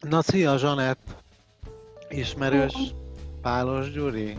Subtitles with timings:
[0.00, 1.24] Na, szia, Zsanett!
[2.08, 2.74] Ismerős
[3.42, 4.36] Pálos Gyuri?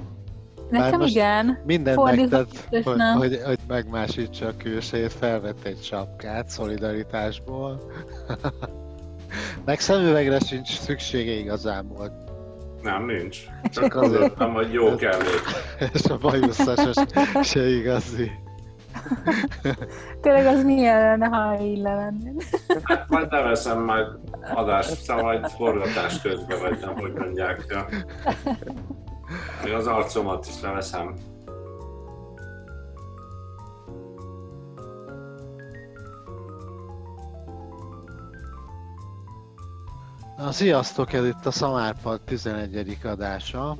[0.70, 1.60] Nekem igen.
[1.66, 7.91] Minden megtett, hogy, hogy, hogy megmásítsa a külsejét, felvett egy sapkát szolidaritásból.
[9.65, 12.26] Meg szemüvegre sincs szüksége igazából.
[12.81, 13.37] Nem, nincs.
[13.63, 15.19] Csak azért nem, hogy jó kell
[15.94, 17.05] És a bajusszas
[17.44, 18.31] se igazi.
[20.22, 22.44] Tényleg az milyen lenne, ha így levennéd?
[22.84, 24.08] Hát majd leveszem majd
[24.54, 27.66] adás, szóval majd forgatás közben, vagy nem, hogy mondják.
[27.70, 27.86] Ja.
[29.64, 31.14] Még az arcomat is leveszem.
[40.38, 42.98] Na, sziasztok, ez itt a Szamárpad 11.
[43.04, 43.77] adása.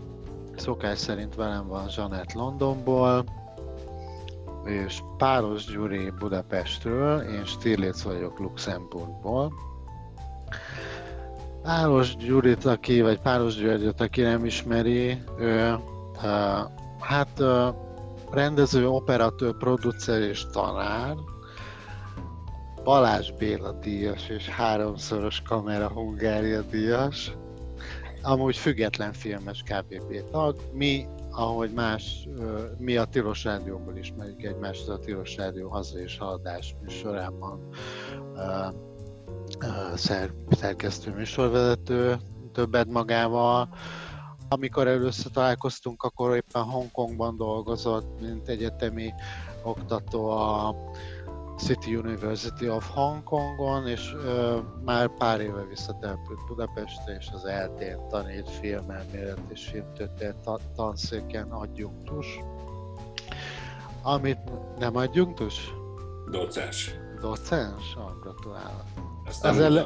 [0.56, 3.26] Szokás szerint velem van Zsanett Londonból,
[4.68, 9.54] és Páros Gyuri Budapestről, én Stirlitz vagyok Luxemburgból.
[11.62, 15.76] Páros Gyurit, aki, vagy Páros Györgyöt, aki nem ismeri, ő,
[17.00, 17.44] hát
[18.32, 21.16] rendező, operatőr, producer és tanár,
[22.84, 27.32] Balázs Béla díjas és háromszoros kamera Hungária díjas,
[28.22, 30.56] amúgy független filmes KBB tag.
[30.74, 31.06] Mi,
[31.38, 32.28] ahogy más,
[32.78, 37.70] mi a Tilos Rádióból ismerjük egymást, a Tilos Rádió haza és haladás műsorában
[39.96, 42.18] szer, szerkesztő műsorvezető,
[42.54, 43.70] többet magával.
[44.50, 49.14] Amikor először találkoztunk, akkor éppen Hongkongban dolgozott, mint egyetemi
[49.64, 50.76] oktató a
[51.58, 57.98] City University of Hong Kongon, és ö, már pár éve visszatelepült Budapestre, és az eltén
[58.10, 62.40] tanít filmelmélet és filmtörténet tanszéken adjunktus.
[64.02, 64.40] Amit
[64.80, 65.74] nem adjunktus?
[66.32, 66.96] Docens.
[67.22, 67.96] Docens?
[67.96, 68.84] Ah, gratulálok.
[69.28, 69.86] Ezt nem, ele...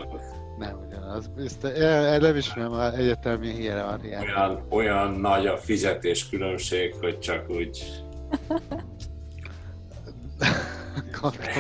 [0.58, 1.28] nem ugyanaz.
[1.28, 1.72] Biztos,
[2.20, 4.24] nem ismerem az egyetemi hierarchiát.
[4.24, 8.04] Olyan, olyan nagy a fizetés különbség, hogy csak úgy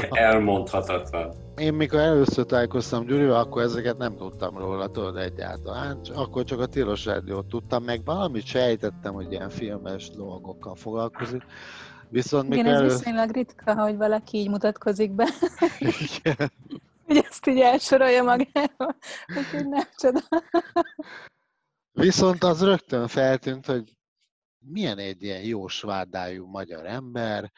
[0.09, 1.34] Elmondhatatlan.
[1.57, 6.00] Én mikor először találkoztam Gyurival, akkor ezeket nem tudtam róla, tudod egyáltalán.
[6.16, 11.44] Akkor csak a Tilos Rádiót tudtam, meg valamit sejtettem, hogy ilyen filmes dolgokkal foglalkozik.
[12.09, 12.88] Viszont Igen, ez elő...
[12.88, 15.28] viszonylag ritka, hogy valaki így mutatkozik be.
[15.79, 16.51] Igen.
[17.06, 18.95] hogy ezt így elsorolja magával,
[19.38, 20.19] úgyhogy nem csoda.
[21.91, 23.95] Viszont az rögtön feltűnt, hogy
[24.66, 27.51] milyen egy ilyen jó svádájú magyar ember.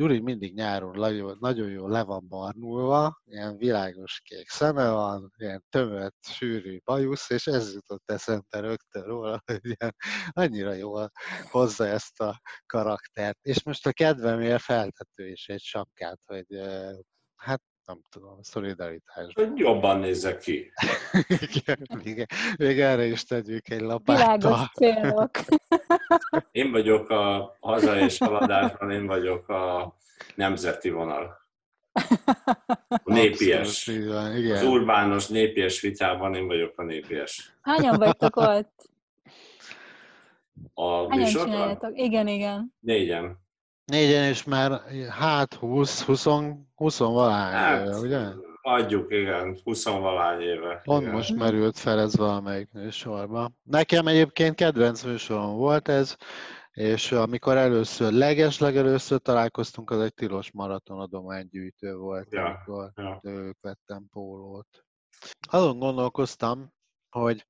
[0.00, 6.16] Gyuri mindig nyáron nagyon jól le van barnulva, ilyen világos kék szeme van, ilyen tömött,
[6.20, 9.94] sűrű bajusz, és ez jutott eszembe rögtön róla, hogy ilyen
[10.28, 11.10] annyira jól
[11.50, 13.38] hozza ezt a karaktert.
[13.42, 16.46] És most a kedvemért feltető is egy sapkát, hogy
[17.36, 19.32] hát nem tudom, szolidaritás.
[19.54, 20.72] Jobban nézze ki.
[21.56, 24.36] igen, igen, még erre is tegyük egy lapáttal.
[24.36, 25.30] Világos célok.
[26.52, 29.94] én vagyok a haza és haladásban, én vagyok a
[30.34, 31.38] nemzeti vonal.
[32.88, 33.88] A népies.
[33.88, 34.56] Abszolút, igen.
[34.56, 37.56] Az urbános népies vitában én vagyok a népies.
[37.60, 38.88] Hányan vagytok ott?
[40.74, 42.74] A Hányan Igen, igen.
[42.80, 43.38] Négyen.
[43.84, 44.80] Négyen, és már
[45.18, 46.26] hát 20, 20,
[46.74, 48.18] 20 valány hát, ugye?
[48.62, 50.80] Adjuk, igen, 20 valány éve.
[50.84, 51.14] Pont igen.
[51.14, 53.58] most merült fel ez valamelyik műsorban.
[53.62, 56.16] Nekem egyébként kedvenc műsorom volt ez,
[56.70, 63.18] és amikor először, leges-legelőször találkoztunk, az egy tilos maraton adománygyűjtő volt, ja, amikor ja.
[63.22, 64.84] ők vettem pólót.
[65.50, 66.72] Azon gondolkoztam,
[67.08, 67.46] hogy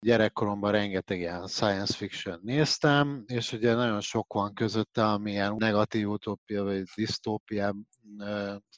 [0.00, 6.62] gyerekkoromban rengeteg ilyen science fiction néztem, és ugye nagyon sok van közötte, amilyen negatív utópia
[6.62, 7.74] vagy disztópia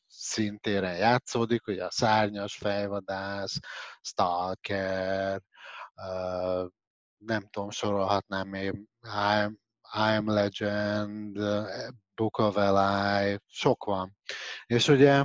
[0.07, 3.59] szintéren játszódik, ugye a szárnyas fejvadász,
[4.01, 5.43] Stalker,
[7.19, 8.73] nem tudom, sorolhatnám még
[9.03, 9.45] I,
[9.95, 11.39] I Am Legend,
[12.15, 14.17] Book of Eli, sok van.
[14.67, 15.25] És ugye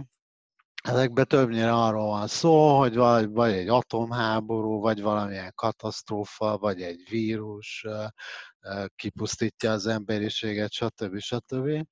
[0.84, 7.08] Ezekben többnyire arról van szó, hogy vagy, vagy egy atomháború, vagy valamilyen katasztrófa, vagy egy
[7.10, 7.86] vírus
[8.96, 11.20] kipusztítja az emberiséget, stb.
[11.20, 11.88] stb.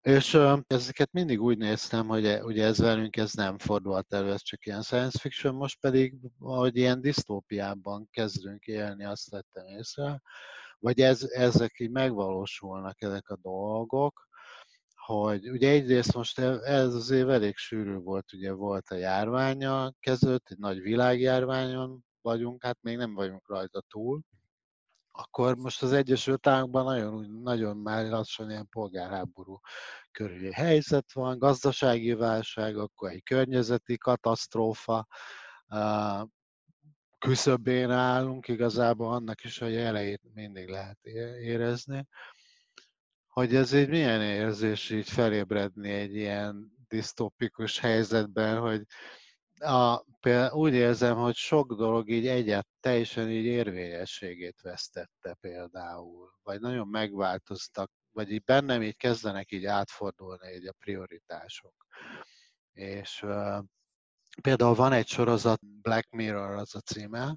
[0.00, 4.42] És ezeket mindig úgy néztem, hogy e, ugye ez velünk ez nem fordulhat elő, ez
[4.42, 10.22] csak ilyen science fiction, most pedig, hogy ilyen disztópiában kezdünk élni, azt vettem észre,
[10.78, 14.28] vagy ez, ezek így megvalósulnak ezek a dolgok,
[15.04, 19.92] hogy ugye egyrészt most e, ez az év elég sűrű volt, ugye volt a járványa
[20.00, 24.20] kezdődött, egy nagy világjárványon vagyunk, hát még nem vagyunk rajta túl,
[25.12, 29.60] akkor most az Egyesült Államokban nagyon, nagyon már lassan ilyen polgárháború
[30.10, 35.06] körüli helyzet van, gazdasági válság, akkor egy környezeti katasztrófa,
[37.18, 40.98] küszöbén állunk, igazából annak is a jeleit mindig lehet
[41.40, 42.06] érezni.
[43.34, 48.82] Hogy ez egy milyen érzés így felébredni egy ilyen disztópikus helyzetben, hogy
[49.58, 56.60] a, például úgy érzem, hogy sok dolog így egyet teljesen így érvényességét vesztette például, vagy
[56.60, 61.74] nagyon megváltoztak, vagy így bennem így kezdenek így átfordulni így a prioritások.
[62.72, 63.64] És uh,
[64.42, 67.36] például van egy sorozat, Black Mirror az a címe,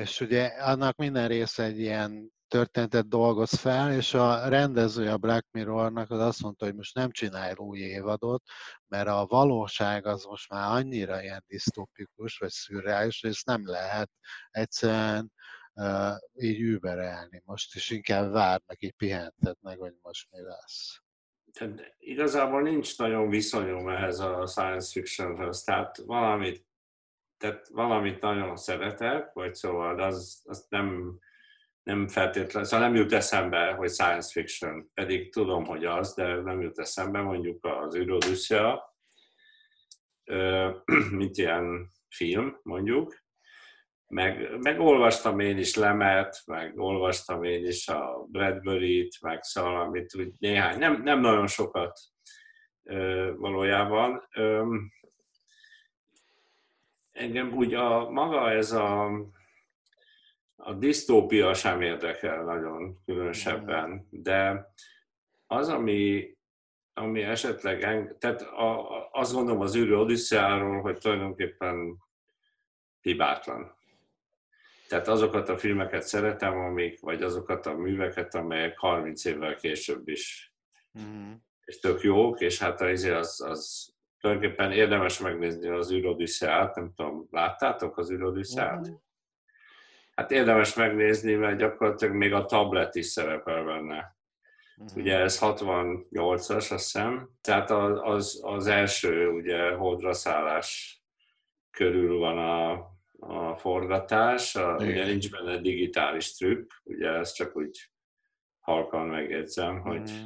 [0.00, 5.46] és ugye annak minden része egy ilyen történetet dolgoz fel, és a rendezője a Black
[5.50, 8.42] Mirrornak az azt mondta, hogy most nem csinálj új évadot,
[8.88, 14.10] mert a valóság az most már annyira ilyen disztópikus, vagy szürreális, hogy ezt nem lehet
[14.50, 15.32] egyszerűen
[15.74, 17.42] uh, így überelni.
[17.44, 20.98] Most is inkább várnak, így pihentetnek, hogy most mi lesz.
[21.52, 26.66] Tehát igazából nincs nagyon viszonyom ehhez a science fictionhöz, tehát valamit,
[27.36, 31.18] tehát valamit nagyon szeretek, vagy szóval, az, az nem,
[31.84, 36.60] nem feltétlenül, szóval nem jut eszembe, hogy science fiction, pedig tudom, hogy az, de nem
[36.60, 38.96] jut eszembe, mondjuk az űrodüsszea,
[41.10, 43.24] mint ilyen film, mondjuk,
[44.06, 50.14] meg, meg olvastam én is Lemet, meg olvastam én is a Bradbury-t, meg szóval, amit
[50.14, 52.00] úgy néhány, nem, nem nagyon sokat
[53.36, 54.28] valójában.
[57.12, 59.10] Engem úgy a maga ez a
[60.64, 64.66] a disztópia sem érdekel nagyon különösebben, de
[65.46, 66.32] az, ami,
[66.92, 71.98] ami esetleg, eng- tehát a, azt gondolom az űrő Odüsszeáról, hogy tulajdonképpen
[73.00, 73.76] hibátlan.
[74.88, 80.54] Tehát azokat a filmeket szeretem, amik, vagy azokat a műveket, amelyek 30 évvel később is
[81.00, 81.32] mm.
[81.64, 87.26] és tök jók, és hát az, az, az tulajdonképpen érdemes megnézni az űrodüsszeát, nem tudom,
[87.30, 88.88] láttátok az űrodüsszeát?
[88.88, 88.94] Mm.
[90.14, 94.16] Hát érdemes megnézni, mert gyakorlatilag még a tablet is szerepel benne.
[94.76, 94.96] Uh-huh.
[94.96, 97.30] Ugye ez 68-as, azt hiszem.
[97.40, 101.02] Tehát az, az, az első ugye holdra szállás
[101.70, 102.72] körül van a,
[103.18, 107.93] a forgatás, a, ugye nincs benne digitális trükk, ugye ez csak úgy
[108.64, 110.10] halkan megjegyzem, hogy...
[110.10, 110.24] Mm.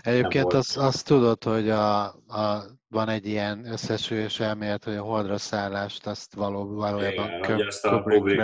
[0.00, 5.38] Egyébként azt, azt tudod, hogy a, a, van egy ilyen összesülés elmélet, hogy a holdra
[5.38, 8.42] szállást azt való, valójában Igen, hogy azt a Kubrick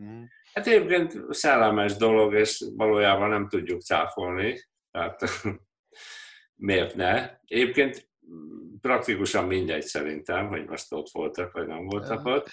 [0.00, 0.22] mm.
[0.52, 5.20] Hát egyébként szellemes dolog, és valójában nem tudjuk cáfolni, tehát
[6.68, 7.30] miért ne?
[7.44, 8.08] Egyébként
[8.80, 12.48] praktikusan mindegy szerintem, hogy most ott voltak, vagy nem voltak ott.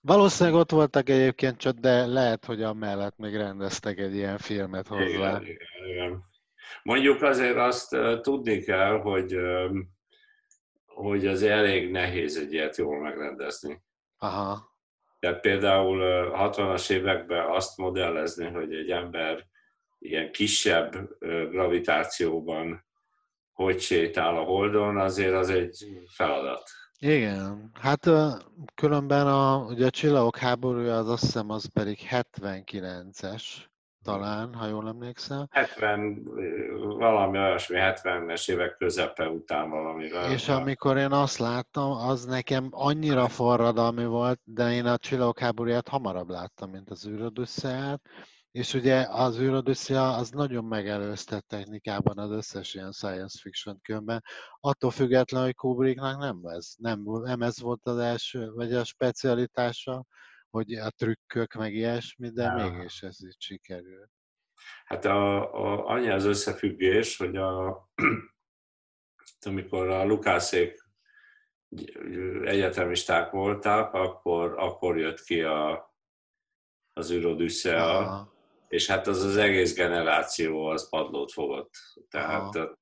[0.00, 5.04] Valószínűleg ott voltak egyébként, csak de lehet, hogy amellett még rendeztek egy ilyen filmet hozzá.
[5.04, 6.24] Igen, igen, igen.
[6.82, 9.36] Mondjuk azért azt tudni kell, hogy,
[10.86, 13.82] hogy az elég nehéz egy ilyet jól megrendezni.
[14.18, 14.68] Aha.
[15.18, 19.46] Tehát például uh, 60-as években azt modellezni, hogy egy ember
[19.98, 21.18] ilyen kisebb
[21.50, 22.88] gravitációban
[23.60, 26.70] hogy sétál a Holdon, azért az egy feladat.
[27.02, 28.10] Igen, hát
[28.74, 33.42] különben a, ugye a csillagok háborúja az azt hiszem az pedig 79-es
[34.02, 35.46] talán, ha jól emlékszem.
[35.50, 36.22] 70,
[36.98, 40.04] valami olyasmi, 70-es évek közepe után valami.
[40.32, 45.88] És amikor én azt láttam, az nekem annyira forradalmi volt, de én a csillagok háborúját
[45.88, 48.00] hamarabb láttam, mint az űrodüsszeát,
[48.50, 54.24] és ugye az űrodüsszia az nagyon megelőzte technikában az összes ilyen science fiction különben,
[54.60, 60.04] attól függetlenül, hogy Kubricknak nem ez, nem, nem ez volt az első, vagy a specialitása,
[60.50, 62.70] hogy a trükkök meg ilyesmi, de ja.
[62.70, 64.10] mégis ez így sikerült.
[64.84, 67.88] Hát a, a, annyi az összefüggés, hogy a,
[69.46, 70.88] amikor a Lukászék
[72.44, 75.94] egyetemisták voltak, akkor, akkor jött ki a,
[76.92, 78.38] az űrodüsszea,
[78.70, 81.74] és hát az az egész generáció az padlót fogott.
[82.08, 82.78] Tehát, Aha.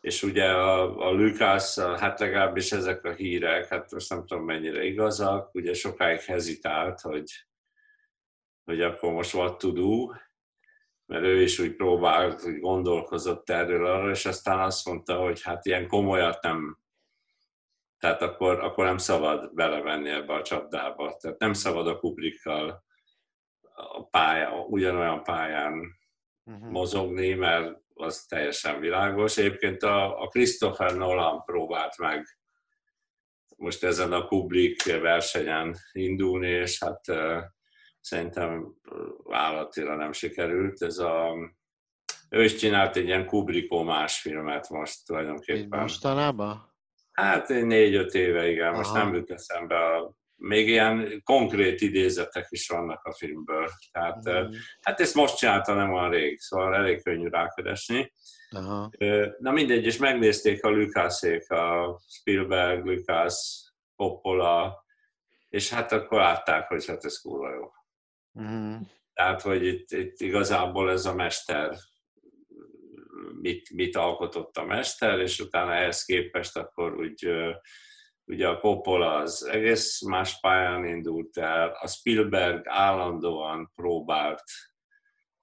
[0.00, 4.84] és ugye a, a Lukász, hát legalábbis ezek a hírek, hát most nem tudom mennyire
[4.84, 7.46] igazak, ugye sokáig hezitált, hogy,
[8.64, 10.06] hogy akkor most what to do,
[11.06, 15.88] mert ő is úgy próbált, gondolkozott erről arra, és aztán azt mondta, hogy hát ilyen
[15.88, 16.78] komolyat nem,
[17.98, 21.16] tehát akkor, akkor nem szabad belevenni ebbe a csapdába.
[21.16, 22.88] Tehát nem szabad a Kubrickkal
[23.88, 25.98] a pálya, ugyanolyan pályán
[26.44, 26.70] uh-huh.
[26.70, 29.36] mozogni, mert az teljesen világos.
[29.36, 32.26] Egyébként a, a Christopher Nolan próbált meg
[33.56, 37.00] most ezen a publik versenyen indulni, és hát
[38.00, 38.74] szerintem
[39.30, 40.82] állatira nem sikerült.
[40.82, 41.34] Ez a,
[42.28, 45.80] ő is csinált egy ilyen Kubrick más filmet most tulajdonképpen.
[45.80, 46.74] mostanában?
[47.12, 48.98] Hát négy-öt éve, igen, most Aha.
[48.98, 53.68] nem jut eszembe a még ilyen konkrét idézetek is vannak a filmből.
[53.92, 54.52] Tehát, mm.
[54.80, 58.12] hát ezt most csinálta nem olyan rég, szóval elég könnyű rákeresni.
[58.50, 58.90] Aha.
[59.38, 63.34] Na mindegy, és megnézték a Lukászék, a Spielberg, Lucas,
[63.96, 64.84] Coppola,
[65.48, 67.70] és hát akkor látták, hogy hát ez kurva jó.
[68.42, 68.76] Mm.
[69.12, 71.76] Tehát, hogy itt, itt igazából ez a mester,
[73.40, 77.30] mit, mit alkotott a mester, és utána ehhez képest akkor úgy
[78.30, 84.42] ugye a Coppola az egész más pályán indult el, a Spielberg állandóan próbált.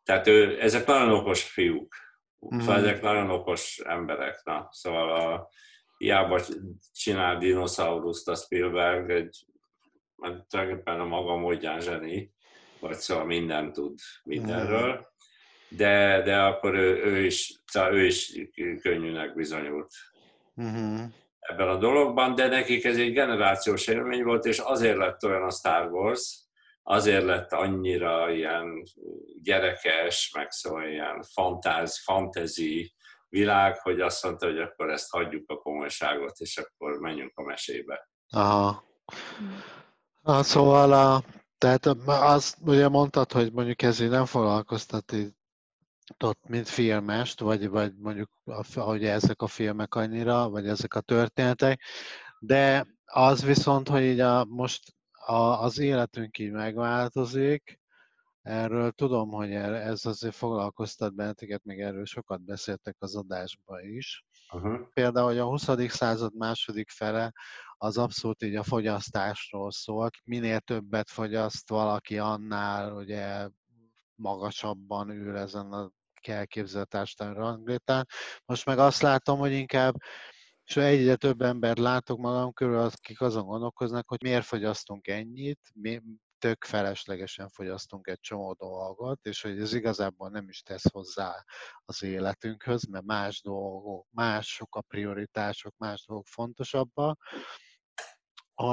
[0.03, 1.95] Tehát ő, ezek nagyon okos fiúk,
[2.55, 2.59] mm.
[2.59, 4.41] szóval ezek nagyon okos emberek.
[4.43, 4.67] Na.
[4.71, 5.49] Szóval a,
[5.97, 6.41] hiába
[6.93, 9.45] csinál dinoszauruszt a Spielberg, egy,
[10.47, 12.31] tulajdonképpen a maga módján zseni,
[12.79, 15.07] vagy szóval mindent tud mindenről,
[15.69, 18.39] de, de akkor ő, ő, is, szóval ő is
[18.81, 19.91] könnyűnek bizonyult.
[20.61, 21.05] Mm-hmm
[21.47, 25.51] ebben a dologban, de nekik ez egy generációs élmény volt, és azért lett olyan a
[25.51, 26.45] Star Wars,
[26.83, 28.83] azért lett annyira ilyen
[29.43, 32.93] gyerekes, meg szóval ilyen fantáz, fantasy
[33.29, 38.09] világ, hogy azt mondta, hogy akkor ezt hagyjuk a komolyságot, és akkor menjünk a mesébe.
[38.29, 38.83] Aha.
[40.21, 41.23] Na, szóval a,
[41.57, 45.11] tehát azt ugye mondtad, hogy mondjuk ezért nem foglalkoztat
[46.23, 48.29] ott, mint filmest, vagy, vagy mondjuk,
[48.73, 51.81] hogy ezek a filmek annyira, vagy ezek a történetek,
[52.39, 57.79] de az viszont, hogy így a, most a, az életünk így megváltozik,
[58.41, 64.25] erről tudom, hogy ez azért foglalkoztat benneteket, még erről sokat beszéltek az adásban is.
[64.51, 64.79] Uh-huh.
[64.93, 65.87] Például, hogy a 20.
[65.87, 67.33] század második fele
[67.77, 70.09] az abszolút így a fogyasztásról szól.
[70.23, 73.49] Minél többet fogyaszt valaki, annál ugye
[74.17, 78.07] magasabban ül ezen a elképzelt társadalmi ranglétán.
[78.45, 79.95] Most meg azt látom, hogy inkább
[80.63, 86.01] és egyre több ember látok magam körül, akik azon gondolkoznak, hogy miért fogyasztunk ennyit, mi
[86.37, 91.43] tök feleslegesen fogyasztunk egy csomó dolgot, és hogy ez igazából nem is tesz hozzá
[91.85, 97.19] az életünkhöz, mert más dolgok, mások a prioritások, más dolgok fontosabbak.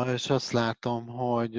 [0.07, 1.57] És azt látom, hogy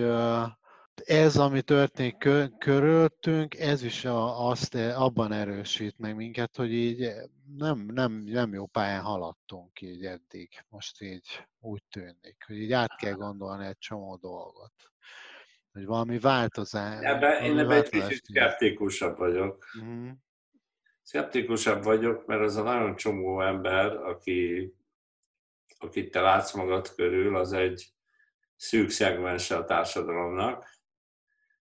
[1.06, 2.18] ez, ami történik
[2.58, 7.12] körülöttünk, ez is a, azt abban erősít meg minket, hogy így
[7.58, 10.50] nem, nem, nem jó pályán haladtunk így eddig.
[10.70, 14.74] Most így úgy tűnik, hogy így át kell gondolni egy csomó dolgot.
[15.72, 17.04] Hogy valami változás.
[17.04, 19.66] Ebben, én ebben egy kicsit szkeptikusabb vagyok.
[19.84, 20.10] Mm.
[21.02, 24.74] Szkeptikusabb vagyok, mert az a nagyon csomó ember, aki,
[25.78, 27.94] akit te látsz magad körül, az egy
[28.56, 30.75] szűk szegmense a társadalomnak,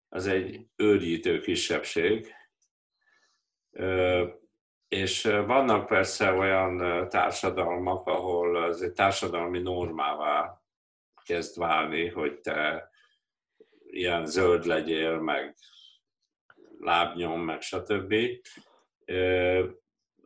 [0.09, 2.33] az egy őrjítő kisebbség,
[4.87, 10.61] és vannak persze olyan társadalmak, ahol az egy társadalmi normává
[11.23, 12.89] kezd válni, hogy te
[13.85, 15.55] ilyen zöld legyél, meg
[16.79, 18.13] lábnyom, meg stb.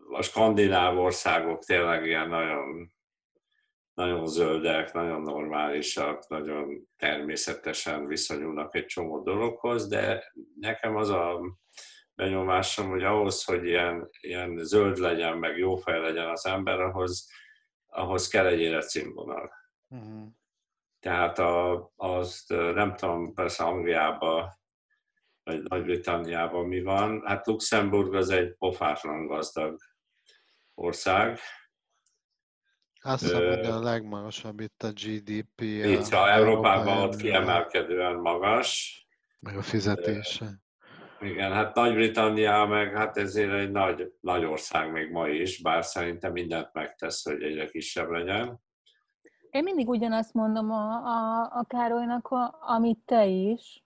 [0.09, 2.93] A skandináv országok tényleg ilyen nagyon
[3.93, 11.41] nagyon zöldek, nagyon normálisak, nagyon természetesen viszonyulnak egy csomó dologhoz, de nekem az a
[12.15, 17.29] benyomásom, hogy ahhoz, hogy ilyen, ilyen zöld legyen, meg jó fej legyen az ember, ahhoz,
[17.85, 19.51] ahhoz kell egy életszínvonal.
[19.87, 20.27] Uh-huh.
[20.99, 24.49] Tehát a, azt nem tudom, persze Angliában,
[25.43, 27.25] vagy Nagy-Britanniában mi van.
[27.25, 29.77] Hát Luxemburg az egy pofátlan gazdag
[30.73, 31.39] ország,
[33.03, 35.61] azt hiszem, hogy a legmagasabb itt a GDP.
[35.61, 39.01] Itt, ha Európában ott kiemelkedően magas.
[39.39, 40.61] Meg a fizetése.
[41.21, 46.31] Igen, hát Nagy-Britannia meg hát ezért egy nagy, nagy ország még ma is, bár szerintem
[46.31, 48.61] mindent megtesz, hogy egyre kisebb legyen.
[49.49, 53.83] Én mindig ugyanazt mondom a, a, a Károlynak, a, amit te is,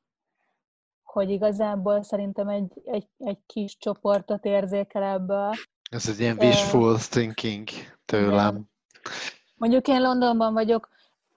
[1.03, 5.53] hogy igazából szerintem egy, egy, egy kis csoportot érzékel ebből.
[5.91, 7.67] Ez egy ilyen wishful thinking
[8.05, 8.69] tőlem.
[9.55, 10.89] Mondjuk én Londonban vagyok,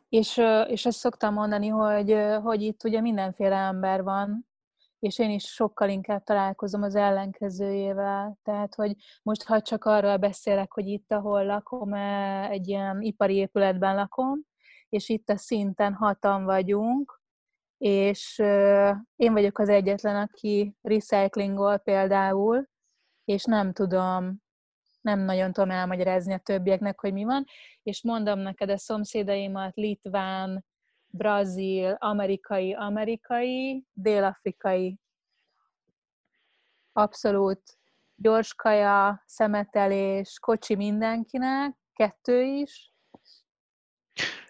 [0.08, 4.48] és, és ezt szoktam mondani, hogy, hogy itt ugye mindenféle ember van,
[4.98, 8.38] és én is sokkal inkább találkozom az ellenkezőjével.
[8.42, 11.94] Tehát, hogy most ha csak arról beszélek, hogy itt, ahol lakom,
[12.50, 14.40] egy ilyen ipari épületben lakom,
[14.88, 17.20] és itt a szinten hatan vagyunk,
[17.78, 18.38] és
[19.16, 22.68] én vagyok az egyetlen, aki recyclingol például,
[23.24, 24.42] és nem tudom
[25.00, 27.44] nem nagyon tudom elmagyarázni a többieknek, hogy mi van,
[27.82, 30.64] és mondom neked a szomszédaimat, litván,
[31.06, 34.98] brazil, amerikai, amerikai, dél-afrikai.
[36.92, 37.78] Abszolút
[38.14, 42.94] gyors kaja, szemetelés, kocsi mindenkinek, kettő is.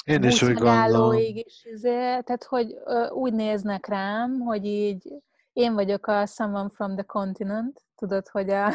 [0.04, 1.12] Én is úgy gondolom.
[1.16, 2.74] is, izé, tehát hogy
[3.10, 5.08] úgy néznek rám, hogy így
[5.52, 8.68] én vagyok a someone from the continent, tudod, hogy a,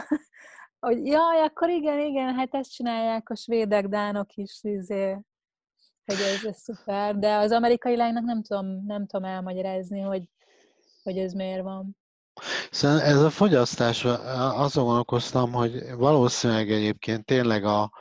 [0.86, 5.12] hogy jaj, akkor igen, igen, hát ezt csinálják a svédek, dánok is, izé,
[6.06, 10.24] hogy ez, ez szuper, de az amerikai lánynak nem tudom, nem tudom elmagyarázni, hogy,
[11.04, 11.98] hogy ez miért van.
[12.72, 14.06] Szóval ez a fogyasztás,
[14.56, 17.92] azon gondolkoztam, hogy valószínűleg egyébként tényleg a,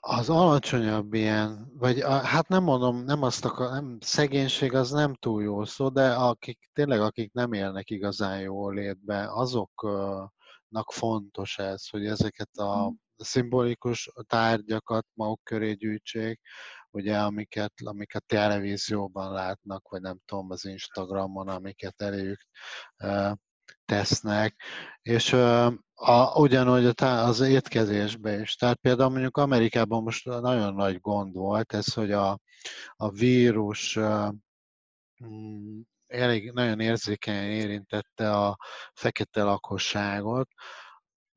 [0.00, 5.14] az alacsonyabb ilyen, vagy a, hát nem mondom, nem azt akar, nem, szegénység az nem
[5.14, 10.40] túl jó szó, de akik tényleg, akik nem élnek igazán jó létbe, azoknak
[10.92, 16.40] fontos ez, hogy ezeket a szimbolikus tárgyakat maguk köré gyűjtsék,
[16.90, 22.40] ugye, amiket, amiket televízióban látnak, vagy nem tudom, az Instagramon, amiket eléjük
[23.84, 24.62] tesznek,
[25.02, 25.32] és
[25.94, 28.54] a, ugyanúgy az étkezésben is.
[28.54, 32.38] Tehát például mondjuk Amerikában most nagyon nagy gond volt ez, hogy a,
[32.96, 33.98] a vírus
[36.12, 38.56] elég nagyon érzékenyen érintette a
[38.94, 40.48] fekete lakosságot.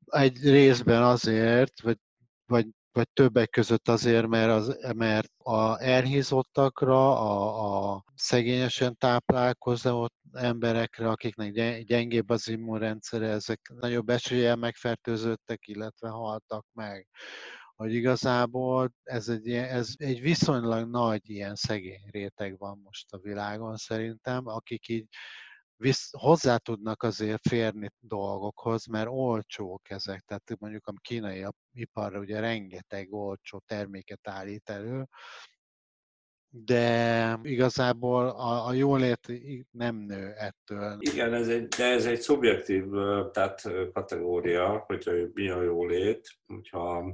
[0.06, 1.98] Egy részben azért, vagy,
[2.46, 2.66] vagy
[2.96, 11.52] vagy többek között azért, mert, az, mert a elhízottakra, a, a szegényesen táplálkozó emberekre, akiknek
[11.82, 17.08] gyengébb az immunrendszere, ezek nagyobb eséllyel megfertőzöttek, illetve haltak meg.
[17.76, 23.76] Hogy igazából ez egy, ez egy viszonylag nagy ilyen szegény réteg van most a világon
[23.76, 25.06] szerintem, akik így
[25.76, 30.20] visz, hozzá tudnak azért férni dolgokhoz, mert olcsók ezek.
[30.20, 35.06] Tehát mondjuk a kínai iparra ugye rengeteg olcsó terméket állít elő,
[36.48, 39.32] de igazából a, a jólét
[39.70, 40.96] nem nő ettől.
[40.98, 42.84] Igen, ez egy, de ez egy szubjektív
[43.32, 46.28] tehát kategória, hogy mi a jólét.
[46.46, 47.04] Hogyha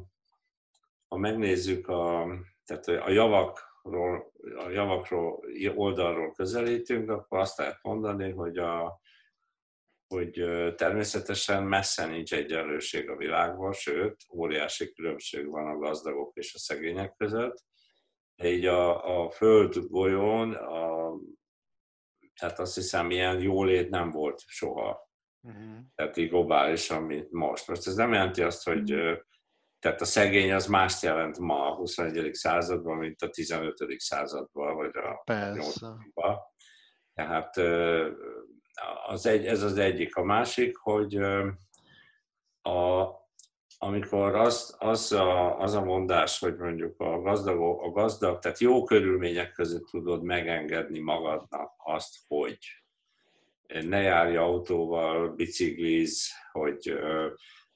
[1.13, 2.27] ha megnézzük a,
[2.65, 9.01] tehát a javak ról, a javakról oldalról közelítünk, akkor azt lehet mondani, hogy, a,
[10.07, 10.33] hogy
[10.77, 17.15] természetesen messze nincs egyenlőség a világban, sőt, óriási különbség van a gazdagok és a szegények
[17.17, 17.65] között.
[18.43, 21.15] Így a, a Föld golyón, a,
[22.41, 25.11] tehát azt hiszem, ilyen jólét nem volt soha.
[25.41, 25.79] Uh-huh.
[25.95, 27.69] Tehát így globálisan, mint most.
[27.69, 29.31] Most ez nem jelenti azt, hogy uh-huh
[29.83, 32.35] tehát a szegény az mást jelent ma a 21.
[32.35, 33.75] században, mint a 15.
[33.99, 36.37] században, vagy a 8-ban.
[37.15, 37.57] Tehát
[39.07, 40.17] az egy, ez az egyik.
[40.17, 41.17] A másik, hogy
[42.63, 43.09] a,
[43.79, 48.85] amikor az, az, a, az a mondás, hogy mondjuk a gazdag, a gazdag, tehát jó
[48.85, 52.59] körülmények között tudod megengedni magadnak azt, hogy
[53.67, 56.99] ne járj autóval, bicikliz, hogy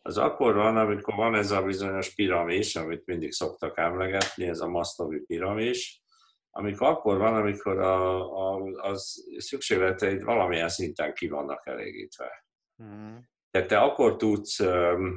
[0.07, 4.69] az akkor van, amikor van ez a bizonyos piramis, amit mindig szoktak emlegetni, ez a
[4.69, 6.03] masztovi piramis,
[6.51, 12.45] amikor akkor van, amikor a, a, az szükségleteid valamilyen szinten ki vannak elégítve.
[12.83, 13.17] Mm.
[13.51, 15.09] Tehát te akkor tudsz ö,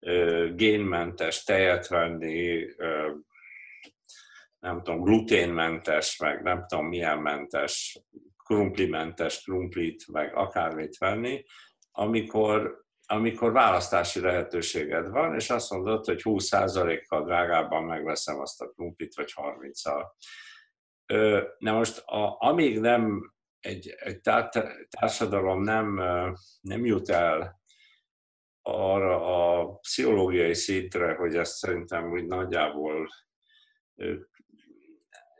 [0.00, 3.12] ö, génmentes tejet venni, ö,
[4.58, 7.98] nem tudom, gluténmentes, meg nem tudom milyen mentes,
[8.44, 11.44] krumplimentes krumplit, meg akármit venni,
[11.90, 12.83] amikor
[13.14, 19.32] amikor választási lehetőséged van, és azt mondod, hogy 20%-kal drágábban megveszem azt a krumplit, vagy
[19.36, 20.06] 30-al.
[21.58, 24.20] Na most, a, amíg nem egy, egy
[24.88, 25.94] társadalom nem,
[26.60, 27.62] nem jut el
[28.62, 29.16] arra
[29.60, 33.08] a pszichológiai szintre, hogy ezt szerintem úgy nagyjából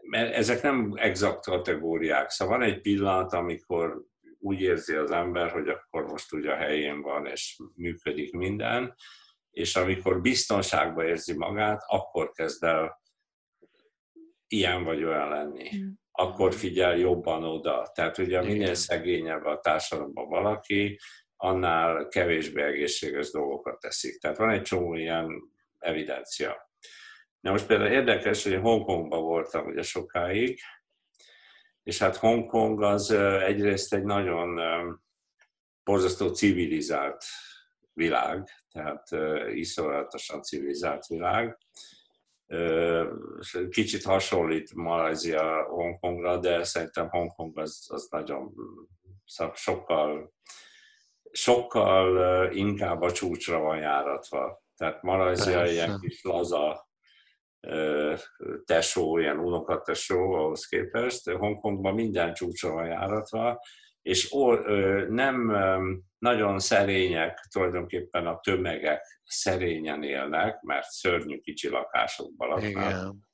[0.07, 2.31] mert ezek nem exakt kategóriák.
[2.31, 4.05] Szóval van egy pillanat, amikor
[4.45, 8.95] úgy érzi az ember, hogy akkor most ugye a helyén van, és működik minden,
[9.51, 13.03] és amikor biztonságban érzi magát, akkor kezd el
[14.47, 15.71] ilyen vagy olyan lenni.
[15.77, 15.89] Mm.
[16.11, 17.91] Akkor figyel jobban oda.
[17.95, 20.99] Tehát ugye minél szegényebb a társadalomban valaki,
[21.37, 24.19] annál kevésbé egészséges dolgokat teszik.
[24.21, 25.43] Tehát van egy csomó ilyen
[25.79, 26.71] evidencia.
[27.41, 30.59] Na most például érdekes, hogy Hongkongban voltam ugye sokáig,
[31.85, 34.61] és hát Hongkong az egyrészt egy nagyon
[35.85, 37.25] borzasztó civilizált
[37.93, 39.09] világ, tehát
[39.55, 41.59] iszonyatosan civilizált világ.
[43.69, 48.55] Kicsit hasonlít Malajzia Hongkongra, de szerintem Hongkong az, az nagyon
[49.55, 50.33] sokkal,
[51.31, 54.63] sokkal inkább a csúcsra van járatva.
[54.77, 56.84] Tehát Malajzia ilyen kis laza
[58.65, 61.31] tesó, ilyen unokatesó ahhoz képest.
[61.31, 63.61] Hongkongban minden csúcsra van járatva,
[64.03, 64.31] és
[65.09, 65.57] nem
[66.19, 72.71] nagyon szerények, tulajdonképpen a tömegek szerényen élnek, mert szörnyű kicsi lakásokban laknak.
[72.71, 73.29] Igen.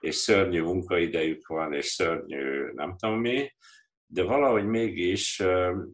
[0.00, 3.52] és szörnyű munkaidejük van, és szörnyű nem tudom mi,
[4.06, 5.42] de valahogy mégis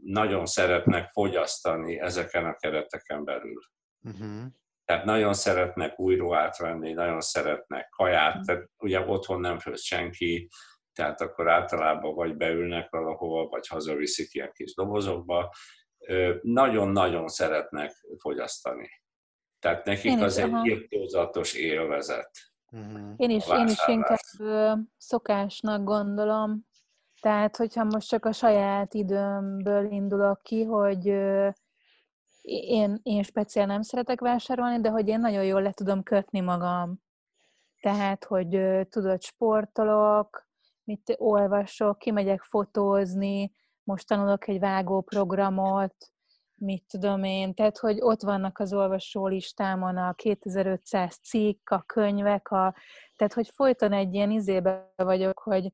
[0.03, 3.63] nagyon szeretnek fogyasztani ezeken a kereteken belül.
[4.03, 4.45] Uh-huh.
[4.91, 10.49] Tehát nagyon szeretnek újra átvenni, nagyon szeretnek kaját, tehát ugye otthon nem főz senki,
[10.93, 15.55] tehát akkor általában vagy beülnek valahova, vagy hazaviszik ilyen kis dobozokba.
[16.41, 18.89] Nagyon-nagyon szeretnek fogyasztani.
[19.59, 22.31] Tehát nekik én az is, egy írtózatos élvezet.
[22.73, 23.15] Uh-huh.
[23.17, 24.19] Én is, én is inkább
[24.97, 26.67] szokásnak gondolom.
[27.21, 31.15] Tehát, hogyha most csak a saját időmből indulok ki, hogy
[32.51, 37.01] én, én speciál nem szeretek vásárolni, de hogy én nagyon jól le tudom kötni magam.
[37.81, 40.49] Tehát, hogy tudod, sportolok,
[40.85, 45.95] mit olvasok, kimegyek fotózni, most tanulok egy vágóprogramot,
[46.55, 52.51] mit tudom én, tehát, hogy ott vannak az olvasó listámon a 2500 cikk, a könyvek,
[52.51, 52.75] a,
[53.17, 55.73] tehát, hogy folyton egy ilyen izébe vagyok, hogy,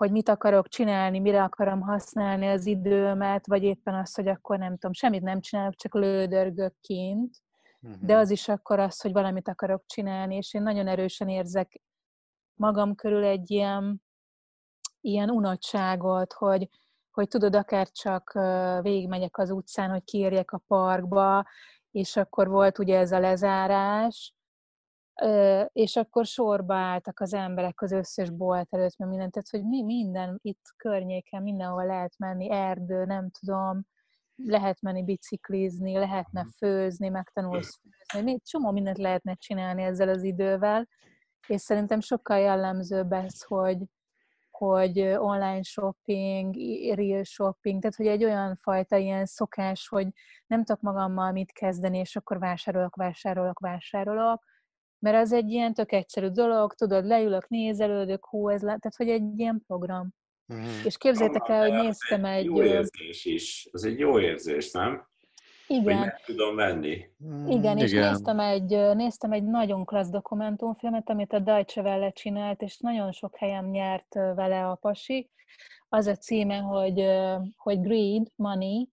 [0.00, 4.72] hogy mit akarok csinálni, mire akarom használni az időmet, vagy éppen az, hogy akkor nem
[4.72, 7.36] tudom, semmit nem csinálok, csak lődörgök kint,
[7.80, 8.00] uh-huh.
[8.02, 11.80] de az is akkor az, hogy valamit akarok csinálni, és én nagyon erősen érzek
[12.54, 14.02] magam körül egy ilyen,
[15.00, 16.68] ilyen unatságot, hogy,
[17.10, 18.32] hogy tudod, akár csak
[18.82, 21.44] végigmegyek az utcán, hogy kiérjek a parkba,
[21.90, 24.34] és akkor volt ugye ez a lezárás,
[25.72, 29.82] és akkor sorba álltak az emberek az összes bolt előtt, mert mindent, tehát hogy mi
[29.82, 33.82] minden itt környéken, mindenhol lehet menni, erdő, nem tudom,
[34.44, 37.80] lehet menni biciklizni, lehetne főzni, megtanulsz
[38.10, 40.88] főzni, még csomó mindent lehetne csinálni ezzel az idővel,
[41.46, 43.78] és szerintem sokkal jellemzőbb ez, hogy,
[44.50, 46.54] hogy online shopping,
[46.94, 50.06] real shopping, tehát hogy egy olyan fajta ilyen szokás, hogy
[50.46, 54.44] nem tudok magammal mit kezdeni, és akkor vásárolok, vásárolok, vásárolok,
[55.00, 59.08] mert az egy ilyen tök egyszerű dolog, tudod, leülök, nézelődök, hú, ez le, tehát hogy
[59.08, 60.14] egy ilyen program.
[60.54, 60.84] Mm.
[60.84, 62.44] És képzétek el, hogy néztem egy...
[62.44, 65.08] Jó érzés is, az egy jó érzés, nem?
[65.66, 65.84] Igen.
[65.84, 67.10] Hogy meg tudom venni.
[67.24, 68.10] Mm, igen, és Igen.
[68.10, 73.36] Néztem, egy, néztem egy nagyon klassz dokumentumfilmet, amit a Deutsche Welle csinált, és nagyon sok
[73.36, 75.30] helyen nyert vele a pasi.
[75.88, 77.04] Az a címe, hogy,
[77.56, 78.88] hogy Greed, Money,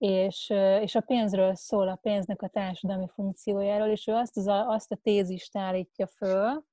[0.00, 4.92] és, és a pénzről szól, a pénznek a társadalmi funkciójáról, és ő azt, az azt
[4.92, 6.64] a tézist állítja föl,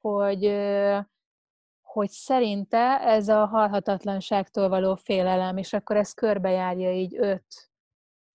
[0.00, 0.44] hogy,
[1.80, 7.70] hogy szerinte ez a halhatatlanságtól való félelem, és akkor ez körbejárja így öt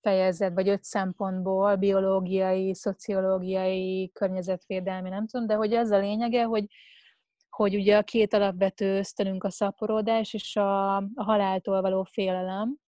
[0.01, 6.65] fejezet, vagy öt szempontból, biológiai, szociológiai, környezetvédelmi, nem tudom, de hogy ez a lényege, hogy,
[7.49, 12.85] hogy ugye a két alapvető ösztönünk a szaporodás és a, a haláltól való félelem,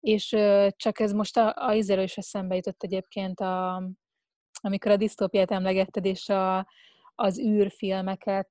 [0.00, 0.36] és
[0.76, 3.82] csak ez most a, a izéről is eszembe jutott egyébként, a,
[4.60, 6.66] amikor a disztópiát emlegetted, és a,
[7.14, 8.48] az űrfilmeket,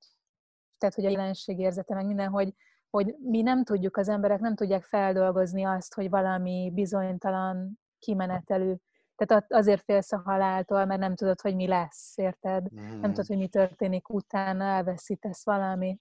[0.78, 2.54] tehát hogy a jelenségérzete, meg minden, hogy,
[2.90, 8.78] hogy mi nem tudjuk, az emberek nem tudják feldolgozni azt, hogy valami bizonytalan kimenetelő.
[9.14, 12.72] Tehát azért félsz a haláltól, mert nem tudod, hogy mi lesz, érted?
[12.74, 13.00] Mm.
[13.00, 16.00] Nem tudod, hogy mi történik utána, elveszítesz valamit.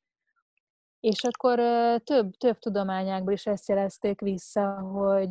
[0.99, 1.59] És akkor
[2.03, 5.29] több, több tudományákból is ezt jelezték vissza, hogy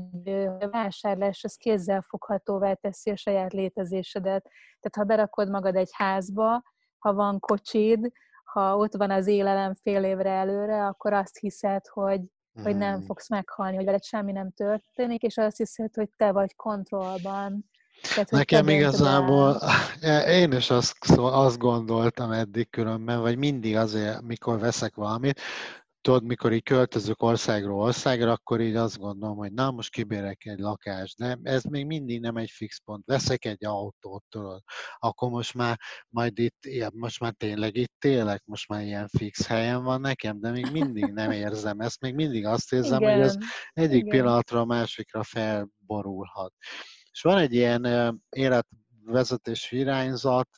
[0.60, 4.42] a vásárlás az kézzelfoghatóvá teszi a saját létezésedet.
[4.80, 6.62] Tehát ha berakod magad egy házba,
[6.98, 8.12] ha van kocsid,
[8.44, 12.20] ha ott van az élelem fél évre előre, akkor azt hiszed, hogy,
[12.52, 12.62] hmm.
[12.62, 13.04] hogy nem hmm.
[13.04, 17.70] fogsz meghalni, hogy veled semmi nem történik, és azt hiszed, hogy te vagy kontrollban.
[18.00, 19.60] Tehát, Nekem igazából,
[20.40, 25.40] én is azt, azt gondoltam eddig különben, vagy mindig azért, mikor veszek valamit,
[26.00, 30.58] tudod, mikor így költözök országról országra, akkor így azt gondolom, hogy na, most kibérek egy
[30.58, 33.04] lakást, de ez még mindig nem egy fix pont.
[33.06, 34.62] Veszek egy autót, tudod,
[34.98, 39.82] akkor most már majd itt, most már tényleg itt élek, most már ilyen fix helyen
[39.82, 43.14] van nekem, de még mindig nem érzem ezt, még mindig azt érzem, Igen.
[43.14, 43.36] hogy ez
[43.72, 44.08] egyik Igen.
[44.08, 46.52] pillanatra a másikra felborulhat.
[47.12, 47.86] És van egy ilyen
[48.28, 50.48] életvezetési irányzat,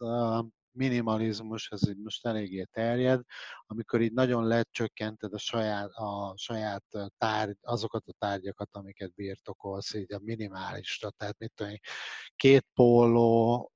[0.73, 3.21] minimalizmus, ez így most eléggé terjed,
[3.67, 6.85] amikor így nagyon lecsökkented a saját, a saját
[7.19, 11.75] tárgy, azokat a tárgyakat, amiket birtokolsz, így a minimálisra, tehát mit tudom,
[12.37, 13.73] két póló,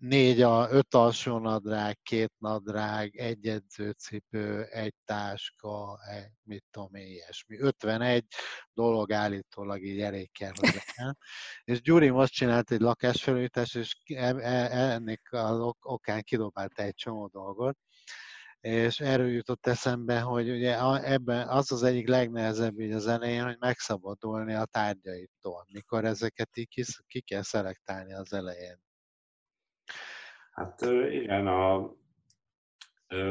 [0.00, 7.06] négy, a, öt alsó nadrág, két nadrág, egy edzőcipő, egy táska, egy, mit tudom én,
[7.06, 7.58] ilyesmi.
[7.60, 8.24] 51
[8.72, 11.18] dolog állítólag így elég kell, legyen.
[11.64, 17.26] És Gyuri most csinált egy lakásfelújítást, és e, e, ennek az okán kidobált egy csomó
[17.26, 17.76] dolgot.
[18.60, 23.56] És erről jutott eszembe, hogy ugye ebben az az egyik legnehezebb így az elején, hogy
[23.58, 28.87] megszabadulni a tárgyaitól, mikor ezeket így ki, ki kell szelektálni az elején.
[30.58, 31.92] Hát igen, a,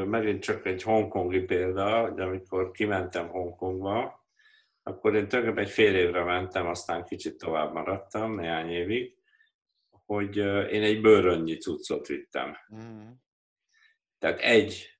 [0.04, 4.26] megint csak egy hongkongi példa, hogy amikor kimentem Hongkongba,
[4.82, 9.16] akkor én tulajdonképpen egy fél évre mentem, aztán kicsit tovább maradtam, néhány évig,
[10.06, 10.36] hogy
[10.72, 12.56] én egy bőrönnyi cuccot vittem.
[12.74, 13.08] Mm.
[14.18, 14.98] Tehát egy,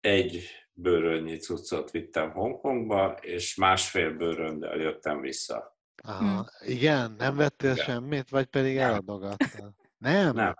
[0.00, 5.78] egy bőrönnyi cuccot vittem Hongkongba, és másfél bőröndel jöttem vissza.
[6.02, 7.14] Aha, igen?
[7.18, 7.84] Nem vettél igen.
[7.84, 9.74] semmit, vagy pedig eladogattál?
[9.98, 10.34] Nem?
[10.34, 10.54] Nem.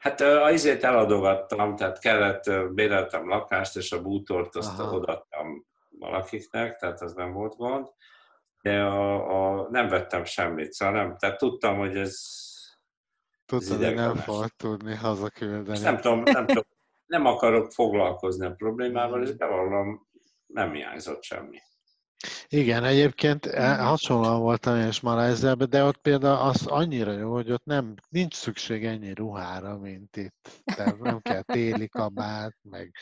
[0.00, 4.94] Hát azért eladogattam, tehát kellett, béreltem lakást, és a bútort azt Aha.
[4.94, 5.66] odaadtam
[5.98, 7.88] valakiknek, tehát az nem volt gond.
[8.62, 12.18] De a, a, nem vettem semmit, szóval nem, tehát tudtam, hogy ez
[13.46, 15.78] Tudtam, hogy nem fog tudni hazaküldeni.
[15.78, 16.64] nem tudom, nem tudom,
[17.06, 20.08] nem akarok foglalkozni a problémával, és bevallom,
[20.46, 21.58] nem hiányzott semmi.
[22.48, 27.52] Igen, egyébként e, hasonlóan voltam én is Malajziában, de ott például az annyira jó, hogy
[27.52, 30.62] ott nem, nincs szükség ennyi ruhára, mint itt.
[30.64, 32.94] Tehát nem kell téli kabát, meg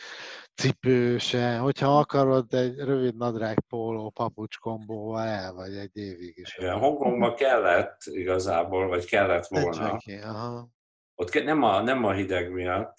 [0.55, 1.57] cipő se.
[1.57, 6.57] Hogyha akarod, egy rövid nadrág póló papucs kombóval el vagy egy évig is.
[6.57, 9.91] Igen, Hongkongban kellett igazából, vagy kellett volna.
[9.91, 10.67] Neki, aha.
[11.15, 12.97] Ott nem a, nem a hideg miatt,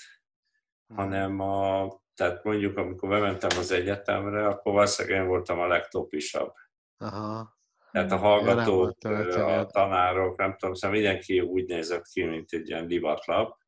[0.87, 0.97] hmm.
[0.97, 1.89] hanem a
[2.21, 6.53] tehát mondjuk, amikor bementem az egyetemre, akkor valószínűleg én voltam a legtopisabb.
[6.99, 7.59] Aha.
[7.91, 9.05] Tehát a hallgatók,
[9.35, 13.59] a tanárok, nem tudom, szóval mindenki úgy nézett ki, mint egy ilyen divatlap.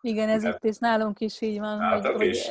[0.00, 1.80] Igen, ez itt is nálunk is így van.
[1.80, 2.26] Hogy, hogy...
[2.26, 2.50] Is.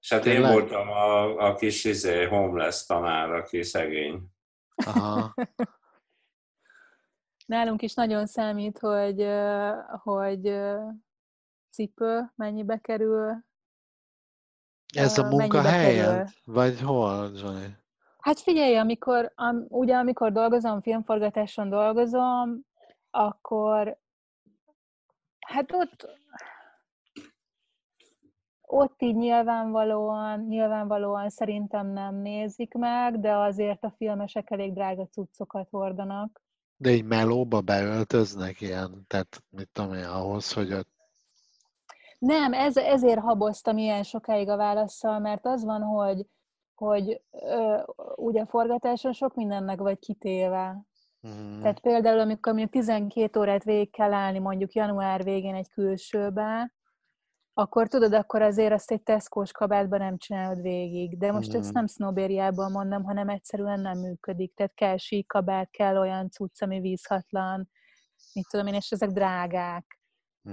[0.00, 4.22] És hát én voltam a, a kis izé, homeless tanár, aki szegény.
[4.86, 5.34] Aha.
[7.46, 9.26] Nálunk is nagyon számít, hogy,
[10.02, 10.52] hogy
[11.70, 13.44] cipő mennyibe kerül.
[14.94, 16.28] Ez a munkahelyen?
[16.44, 17.76] Vagy hol, Johnny?
[18.18, 22.60] Hát figyelj, amikor, am, ugye amikor dolgozom, filmforgatáson dolgozom,
[23.10, 23.98] akkor
[25.38, 26.08] hát ott
[28.72, 35.68] ott így nyilvánvalóan, nyilvánvalóan szerintem nem nézik meg, de azért a filmesek elég drága cuccokat
[35.70, 36.42] hordanak.
[36.76, 40.99] De így melóba beöltöznek ilyen, tehát mit tudom én, ahhoz, hogy ott
[42.20, 46.26] nem, ez, ezért haboztam ilyen sokáig a válaszsal, mert az van, hogy,
[46.74, 47.82] hogy ö,
[48.14, 50.82] ugye forgatáson sok mindennek vagy kitéve.
[51.28, 51.60] Mm.
[51.60, 56.72] Tehát például, amikor mondjuk 12 órát végig kell állni mondjuk január végén egy külsőbe,
[57.52, 61.18] akkor tudod, akkor azért azt egy teszkós kabátban nem csinálod végig.
[61.18, 61.58] De most mm.
[61.58, 64.54] ezt nem sznobériában mondom, hanem egyszerűen nem működik.
[64.54, 67.70] Tehát kell síkabát, kell olyan cucc, ami vízhatlan,
[68.32, 69.99] mit tudom én, és ezek drágák.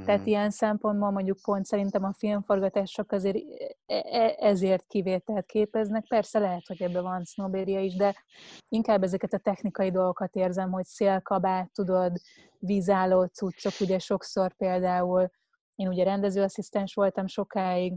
[0.06, 0.28] Tehát mhm.
[0.28, 3.38] ilyen szempontból mondjuk pont szerintem a filmforgatások azért
[3.86, 6.08] e, e, ezért kivételt képeznek.
[6.08, 8.24] Persze lehet, hogy ebben van sznobéria is, de
[8.68, 12.18] inkább ezeket a technikai dolgokat érzem, hogy szélkabát, tudod,
[12.60, 15.30] vízálló cuccok, ugye sokszor például
[15.76, 17.94] én ugye rendezőasszisztens voltam sokáig,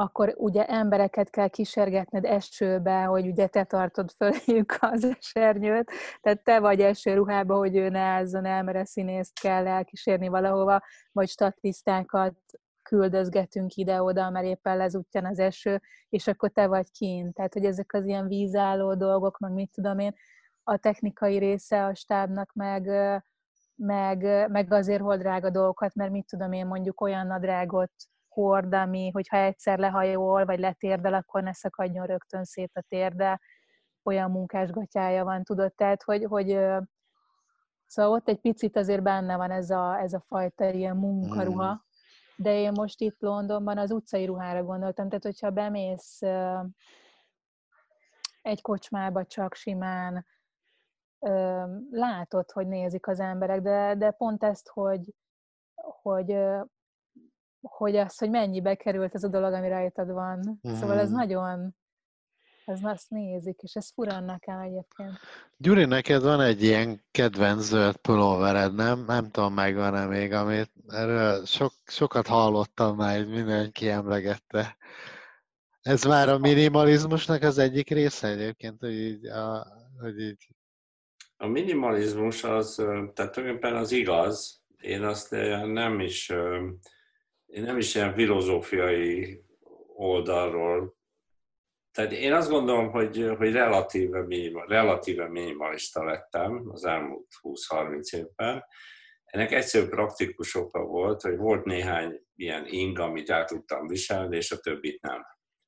[0.00, 6.60] akkor ugye embereket kell kísérgetned esőbe, hogy ugye te tartod föléjük az esernyőt, tehát te
[6.60, 10.82] vagy esőruhába, hogy ő ne álljon el, mert a színészt kell elkísérni valahova,
[11.12, 12.34] vagy statisztákat
[12.82, 17.34] küldözgetünk ide-oda, mert éppen lezúttyan az eső, és akkor te vagy kint.
[17.34, 20.14] Tehát, hogy ezek az ilyen vízálló dolgok, meg mit tudom én,
[20.62, 22.90] a technikai része a stábnak meg,
[23.74, 27.92] meg, meg azért hol drága dolgokat, mert mit tudom én, mondjuk olyan nadrágot
[28.30, 33.40] hord, ami, hogyha egyszer lehajol, vagy letérdel, akkor ne szakadjon rögtön szét a térde,
[34.02, 36.58] olyan munkásgatyája van, tudod, tehát, hogy, hogy
[37.86, 41.76] szóval ott egy picit azért benne van ez a, ez a fajta ilyen munkaruha, mm.
[42.36, 46.20] de én most itt Londonban az utcai ruhára gondoltam, tehát hogyha bemész
[48.42, 50.26] egy kocsmába csak simán,
[51.90, 55.14] látod, hogy nézik az emberek, de, de pont ezt, hogy,
[55.74, 56.38] hogy
[57.60, 60.60] hogy az, hogy mennyibe került ez a dolog, ami rajtad van.
[60.68, 60.72] Mm.
[60.72, 61.16] Szóval ez hmm.
[61.16, 61.74] nagyon,
[62.64, 65.18] ez azt nézik, és ez furan nekem egyébként.
[65.56, 69.04] Gyuri, neked van egy ilyen kedvenc zöld pulóvered, nem?
[69.06, 74.76] Nem tudom, megvan-e még, amit erről sok, sokat hallottam már, hogy mindenki emlegette.
[75.82, 79.66] Ez már a minimalizmusnak az egyik része egyébként, hogy így, a,
[80.00, 80.48] hogy így...
[81.36, 85.30] A minimalizmus az, tehát tulajdonképpen az igaz, én azt
[85.66, 86.32] nem is
[87.50, 89.42] én nem is ilyen filozófiai
[89.94, 90.98] oldalról.
[91.92, 98.64] Tehát én azt gondolom, hogy, hogy relatíve, minimal, relatíve minimalista lettem az elmúlt 20-30 évben.
[99.24, 104.50] Ennek egyszerű praktikus oka volt, hogy volt néhány ilyen ing, amit el tudtam viselni, és
[104.50, 105.26] a többit nem.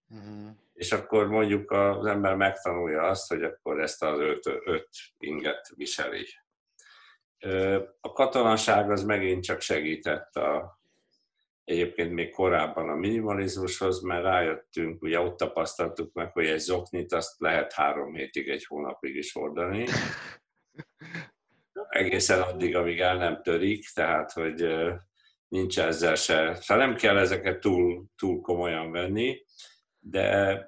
[0.08, 0.50] Uh-huh.
[0.72, 6.26] És akkor mondjuk az ember megtanulja azt, hogy akkor ezt az öt, öt inget viseli.
[8.00, 10.80] A katonaság az megint csak segített a,
[11.72, 17.40] egyébként még korábban a minimalizmushoz, mert rájöttünk, ugye ott tapasztaltuk meg, hogy egy zoknit azt
[17.40, 19.86] lehet három hétig, egy hónapig is hordani.
[21.88, 24.66] Egészen addig, amíg el nem törik, tehát hogy
[25.48, 29.44] nincs ezzel se, szóval nem kell ezeket túl, túl komolyan venni,
[29.98, 30.58] de,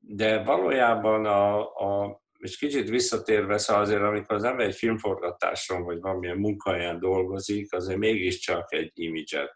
[0.00, 6.00] de valójában a, a, és kicsit visszatérve, szóval azért, amikor az ember egy filmforgatáson, vagy
[6.00, 9.54] valamilyen munkahelyen dolgozik, azért mégiscsak egy imidzset.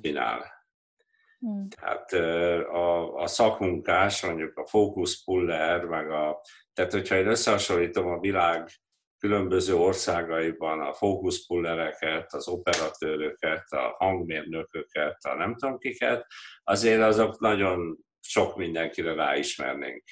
[0.00, 0.58] Csinál.
[1.46, 1.66] Mm.
[1.68, 2.12] Tehát
[2.66, 6.40] a, a szakmunkás, mondjuk a fókuszpuller, meg a,
[6.72, 8.68] tehát hogyha én összehasonlítom a világ
[9.18, 16.26] különböző országaiban a fókuszpullereket, az operatőröket, a hangmérnököket, a nem tudom kiket,
[16.62, 20.02] azért azok nagyon sok mindenkire ráismernénk.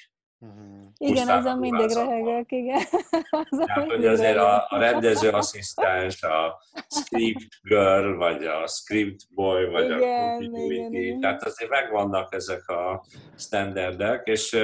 [0.45, 0.85] Mm-hmm.
[0.97, 2.81] Igen, azon mindig röhögök, igen.
[3.29, 9.85] azon Tehát, hogy azért a, a rendezőasszisztens, a script girl, vagy a script boy, vagy
[9.85, 13.05] igen, a continuity, tehát azért megvannak ezek a
[13.37, 14.57] standardek, és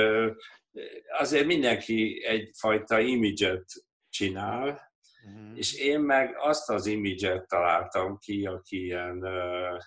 [1.17, 3.65] azért mindenki egyfajta imidzset
[4.09, 5.57] csinál, uh-huh.
[5.57, 9.79] és én meg azt az imidzset találtam ki, aki ilyen, uh,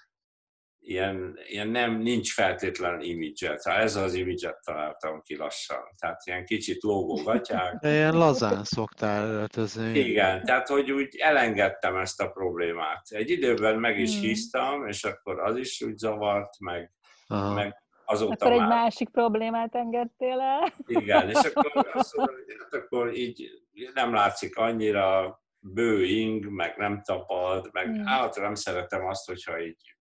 [0.81, 3.64] ilyen, ilyen nem, nincs feltétlen imidzset.
[3.64, 5.83] Hát ez az imidzset találtam ki lassan.
[5.99, 7.75] Tehát ilyen kicsit lógógatják.
[7.75, 9.99] De ilyen lazán szoktál öltözni.
[9.99, 13.03] Igen, tehát hogy úgy elengedtem ezt a problémát.
[13.09, 16.93] Egy időben meg is híztam, és akkor az is úgy zavart, meg,
[17.27, 17.55] Aha.
[17.55, 18.61] meg azóta akkor már...
[18.61, 20.73] egy másik problémát engedtél el.
[20.87, 23.51] Igen, és akkor, azt mondom, hát akkor így
[23.95, 28.07] nem látszik annyira bőing, meg nem tapad, meg hmm.
[28.07, 29.98] állatra nem szeretem azt, hogyha így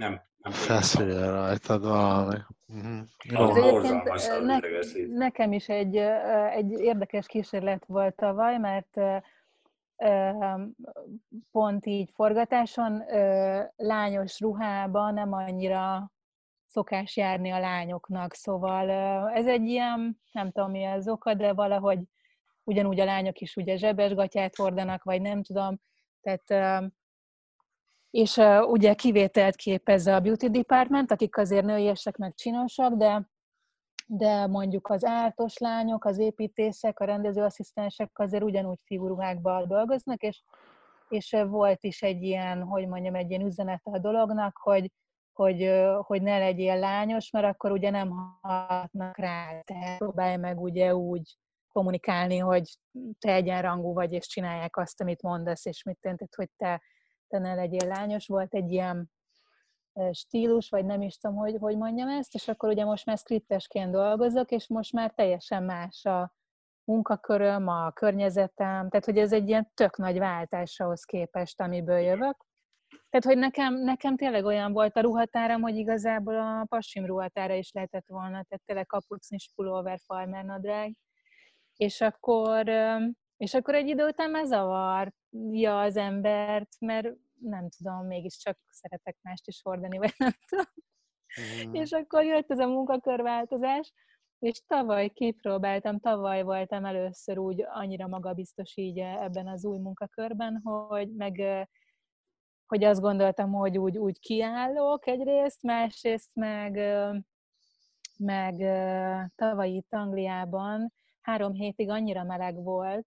[0.00, 2.36] nem nem Feszülje rajtad valami.
[2.68, 4.44] Uh-huh.
[4.44, 4.58] ne,
[5.06, 5.96] nekem is egy,
[6.50, 9.00] egy érdekes kísérlet volt tavaly, mert
[11.50, 13.02] pont így forgatáson
[13.76, 16.12] lányos ruhában nem annyira
[16.66, 18.90] szokás járni a lányoknak, szóval
[19.30, 22.00] ez egy ilyen, nem tudom mi az oka, de valahogy
[22.64, 25.80] ugyanúgy a lányok is ugye zsebesgatyát hordanak, vagy nem tudom,
[26.20, 26.92] tehát
[28.10, 33.28] és ugye kivételt képez a beauty department, akik azért nőiesek meg csinosak, de
[34.12, 40.42] de mondjuk az ártos lányok, az építészek, a rendezőasszisztensek azért ugyanúgy fiúruhákban dolgoznak, és,
[41.08, 44.90] és volt is egy ilyen, hogy mondjam, egy ilyen üzenet a dolognak, hogy
[45.32, 45.70] hogy,
[46.00, 49.60] hogy ne legyél lányos, mert akkor ugye nem hatnak rá.
[49.60, 51.36] Tehát próbálj meg ugye úgy
[51.72, 52.78] kommunikálni, hogy
[53.18, 56.82] te egyenrangú vagy, és csinálják azt, amit mondasz, és mit tented, hogy te,
[57.30, 58.26] te ne legyél lányos.
[58.26, 59.10] Volt egy ilyen
[60.12, 63.90] stílus, vagy nem is tudom, hogy, hogy mondjam ezt, és akkor ugye most már skriptesként
[63.90, 66.34] dolgozok, és most már teljesen más a
[66.84, 72.48] munkaköröm, a környezetem, tehát hogy ez egy ilyen tök nagy váltás ahhoz képest, amiből jövök.
[73.10, 77.72] Tehát, hogy nekem, nekem tényleg olyan volt a ruhatáram, hogy igazából a passim ruhatára is
[77.72, 80.96] lehetett volna, tehát tényleg kapucnis pulóver, farmer nadrág.
[81.76, 82.68] És akkor,
[83.36, 84.46] és akkor egy idő után már
[85.30, 87.08] zavarja az embert, mert
[87.40, 90.64] nem tudom, mégiscsak szeretek mást is hordani, vagy nem tudom.
[91.40, 91.74] Mm.
[91.74, 93.92] És akkor jött ez a munkakörváltozás,
[94.38, 101.14] és tavaly kipróbáltam, tavaly voltam először úgy annyira magabiztos így ebben az új munkakörben, hogy
[101.14, 101.42] meg
[102.66, 106.80] hogy azt gondoltam, hogy úgy, úgy kiállok egyrészt, másrészt meg,
[108.18, 108.56] meg
[109.34, 113.06] tavaly itt Angliában három hétig annyira meleg volt,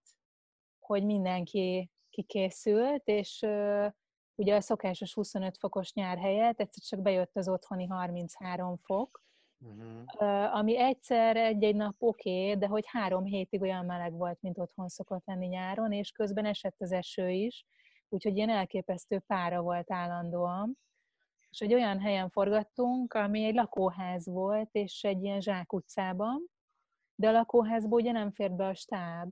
[0.80, 3.46] hogy mindenki kikészült, és
[4.36, 9.24] ugye a szokásos 25 fokos nyár helyett egyszer csak bejött az otthoni 33 fok,
[9.60, 10.56] uh-huh.
[10.56, 14.88] ami egyszer egy-egy nap oké, okay, de hogy három hétig olyan meleg volt, mint otthon
[14.88, 17.66] szokott lenni nyáron, és közben esett az eső is,
[18.10, 20.78] úgyhogy ilyen elképesztő pára volt állandóan.
[21.50, 26.50] És egy olyan helyen forgattunk, ami egy lakóház volt, és egy ilyen zsákutcában,
[27.16, 29.30] de a lakóházból ugye nem fért be a stáb.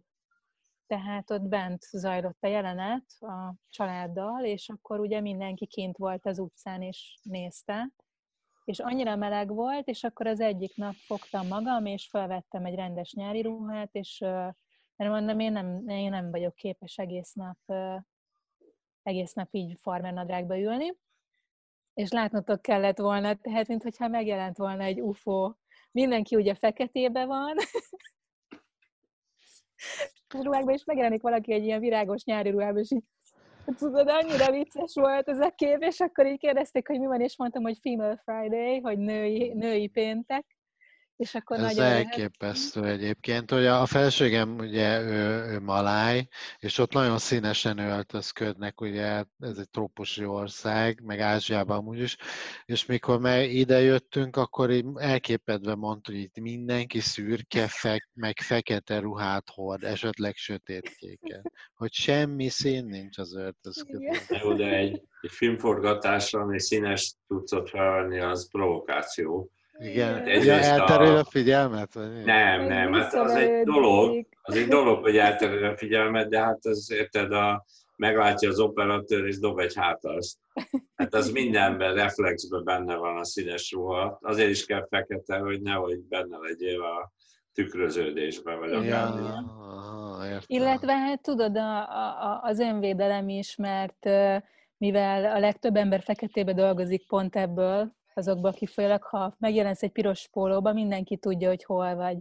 [0.91, 6.39] Tehát ott bent zajlott a jelenet a családdal, és akkor ugye mindenki kint volt az
[6.39, 7.91] utcán, és nézte.
[8.63, 13.13] És annyira meleg volt, és akkor az egyik nap fogtam magam, és felvettem egy rendes
[13.13, 14.19] nyári ruhát, és
[14.95, 17.57] mert mondom, én nem, én nem vagyok képes egész nap
[19.03, 20.97] egész nap így farmernadrágba ülni,
[21.93, 25.53] és látnotok kellett volna, tehát mintha megjelent volna egy UFO.
[25.91, 27.55] Mindenki ugye feketébe van,
[30.29, 33.03] ruhákban, és megjelenik valaki egy ilyen virágos nyári ruhában, és így
[33.77, 37.37] tudod, annyira vicces volt ez a kép, és akkor így kérdezték, hogy mi van, és
[37.37, 40.45] mondtam, hogy Female Friday, hogy női, női péntek,
[41.21, 42.95] És akkor Ez elképesztő lehet.
[42.95, 46.27] egyébként, hogy a feleségem ugye ő, ő maláj,
[46.59, 52.17] és ott nagyon színesen öltözködnek, ugye ez egy trópusi ország, meg Ázsiában amúgy is,
[52.65, 58.39] és mikor meg ide jöttünk, akkor így elképedve mondta, hogy itt mindenki szürke, fek, meg
[58.39, 64.39] fekete ruhát hord, esetleg sötétkéken, hogy semmi szín nincs az öltözködésben.
[64.43, 69.51] Jó, de egy, egy filmforgatásra, ami színes tudsz felvenni, az provokáció
[69.81, 71.93] igen, ja, elterül a figyelmet?
[71.93, 76.39] Vagy nem, nem, hát az egy dolog, az egy dolog, hogy elterül a figyelmet, de
[76.39, 77.65] hát az érted, a,
[77.95, 80.37] meglátja az operatőr és dob egy hátast.
[80.95, 84.17] Hát az mindenben, reflexben benne van a színes ruha.
[84.21, 87.11] Azért is kell fekete, hogy nehogy benne legyél a
[87.53, 88.89] tükröződésben, vagy akár.
[88.89, 94.05] Ja, Illetve hát tudod, a, a, az önvédelem is, mert
[94.77, 100.73] mivel a legtöbb ember feketébe dolgozik pont ebből, azokból kifolyólag, ha megjelensz egy piros pólóba,
[100.73, 102.17] mindenki tudja, hogy hol vagy.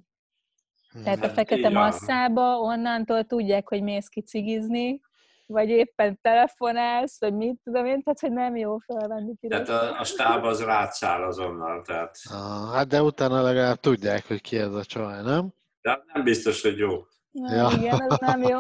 [1.05, 5.01] Tehát a fekete masszába onnantól tudják, hogy mész ki cigizni,
[5.47, 9.67] vagy éppen telefonálsz, vagy mit tudom én, tehát hogy nem jó felvenni piros.
[9.67, 12.17] Tehát a, a stáb az rátszál azonnal, tehát...
[12.31, 15.49] Ah, hát de utána legalább tudják, hogy ki ez a csaj, nem?
[15.81, 17.05] De nem biztos, hogy jó.
[17.31, 17.69] Na, ja.
[17.79, 18.59] Igen, ez nem jó.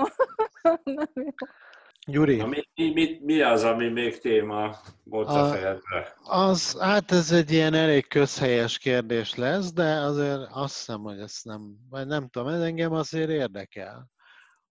[0.84, 1.46] nem jó.
[2.10, 2.44] Gyuri.
[2.44, 5.80] mi, mi, mi az, ami még téma volt a, a?
[6.22, 11.44] Az, hát ez egy ilyen elég közhelyes kérdés lesz, de azért azt hiszem, hogy ezt
[11.44, 14.10] nem, vagy nem tudom, ez engem azért érdekel,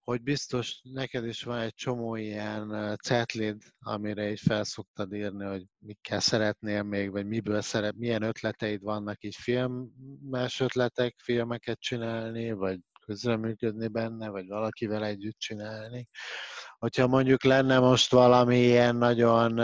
[0.10, 6.20] hogy biztos neked is van egy csomó ilyen cetlid, amire így felszoktad írni, hogy mikkel
[6.20, 12.80] szeretnél még, vagy miből szeret, milyen ötleteid vannak így filmes ötletek, filmeket csinálni, vagy
[13.10, 16.08] közreműködni benne, vagy valakivel együtt csinálni.
[16.78, 19.62] Hogyha mondjuk lenne most valami ilyen nagyon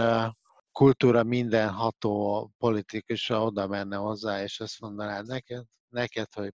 [0.72, 6.54] kultúra mindenható politikus, oda menne hozzá, és ezt mondanád neked, neked hogy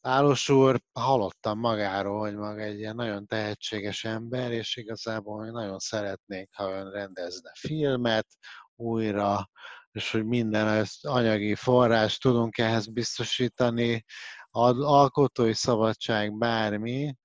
[0.00, 6.48] Pálos úr, hallottam magáról, hogy maga egy ilyen nagyon tehetséges ember, és igazából nagyon szeretnék,
[6.54, 8.26] ha ön rendezne filmet
[8.76, 9.50] újra,
[9.90, 14.04] és hogy minden anyagi forrás tudunk ehhez biztosítani,
[14.58, 17.16] alkotói szabadság, bármi,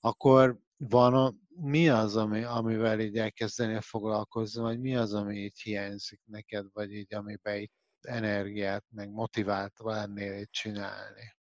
[0.00, 6.20] akkor van, mi az, ami, amivel így elkezdeni foglalkozni, vagy mi az, ami így hiányzik
[6.24, 7.70] neked, vagy így amiben így
[8.00, 11.36] energiát, meg motivált lennél így csinálni?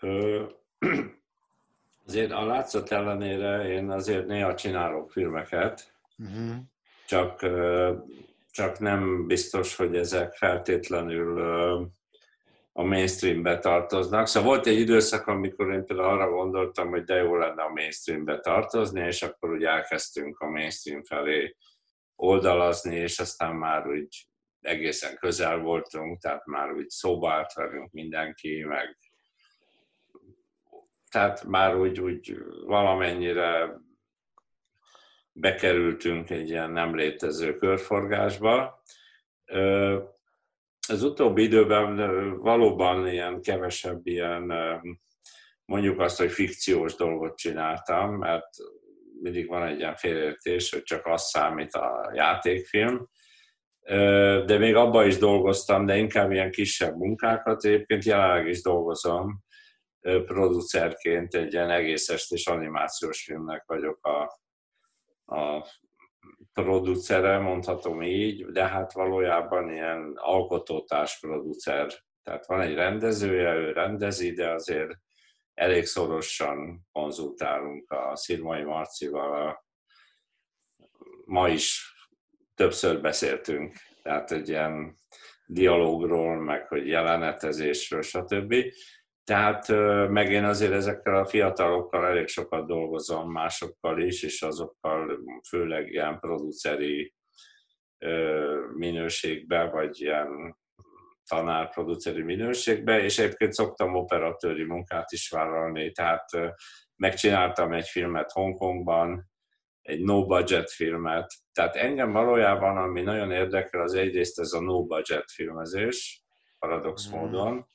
[0.00, 0.44] Ö,
[2.06, 6.56] azért a látszat ellenére én azért néha csinálok filmeket, uh-huh.
[7.06, 7.46] csak,
[8.50, 11.92] csak nem biztos, hogy ezek feltétlenül
[12.76, 14.26] a mainstreambe tartoznak.
[14.26, 18.40] Szóval volt egy időszak, amikor én például arra gondoltam, hogy de jó lenne a mainstreambe
[18.40, 21.56] tartozni, és akkor úgy elkezdtünk a mainstream felé
[22.16, 24.26] oldalazni, és aztán már úgy
[24.60, 28.98] egészen közel voltunk, tehát már úgy szóba állt velünk mindenki, meg
[31.10, 33.80] tehát már úgy, úgy valamennyire
[35.32, 38.82] bekerültünk egy ilyen nem létező körforgásba
[40.88, 41.96] az utóbbi időben
[42.38, 44.52] valóban ilyen kevesebb ilyen,
[45.64, 48.48] mondjuk azt, hogy fikciós dolgot csináltam, mert
[49.22, 53.08] mindig van egy ilyen félértés, hogy csak az számít a játékfilm,
[54.46, 57.64] de még abban is dolgoztam, de inkább ilyen kisebb munkákat.
[57.64, 59.42] Egyébként jelenleg is dolgozom
[60.00, 64.40] producerként, egy ilyen egész estés animációs filmnek vagyok a,
[65.36, 65.66] a
[66.54, 71.92] producere, mondhatom így, de hát valójában ilyen alkotótárs producer.
[72.22, 74.90] Tehát van egy rendezője, ő rendezi, de azért
[75.54, 79.64] elég szorosan konzultálunk a Szirmai Marcival.
[81.24, 81.94] Ma is
[82.54, 84.96] többször beszéltünk, tehát egy ilyen
[85.46, 88.54] dialógról, meg hogy jelenetezésről, stb.
[89.24, 89.68] Tehát
[90.08, 95.18] meg én azért ezekkel a fiatalokkal elég sokat dolgozom, másokkal is, és azokkal
[95.48, 97.14] főleg ilyen produceri
[98.74, 100.56] minőségben, vagy ilyen
[101.28, 106.28] tanár produceri minőségben, és egyébként szoktam operatőri munkát is vállalni, tehát
[106.96, 109.30] megcsináltam egy filmet Hongkongban,
[109.82, 116.24] egy no-budget filmet, tehát engem valójában, ami nagyon érdekel, az egyrészt ez a no-budget filmezés,
[116.58, 117.18] paradox mm.
[117.18, 117.66] módon,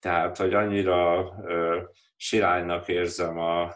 [0.00, 1.82] tehát, hogy annyira ö,
[2.16, 3.74] siránynak érzem a,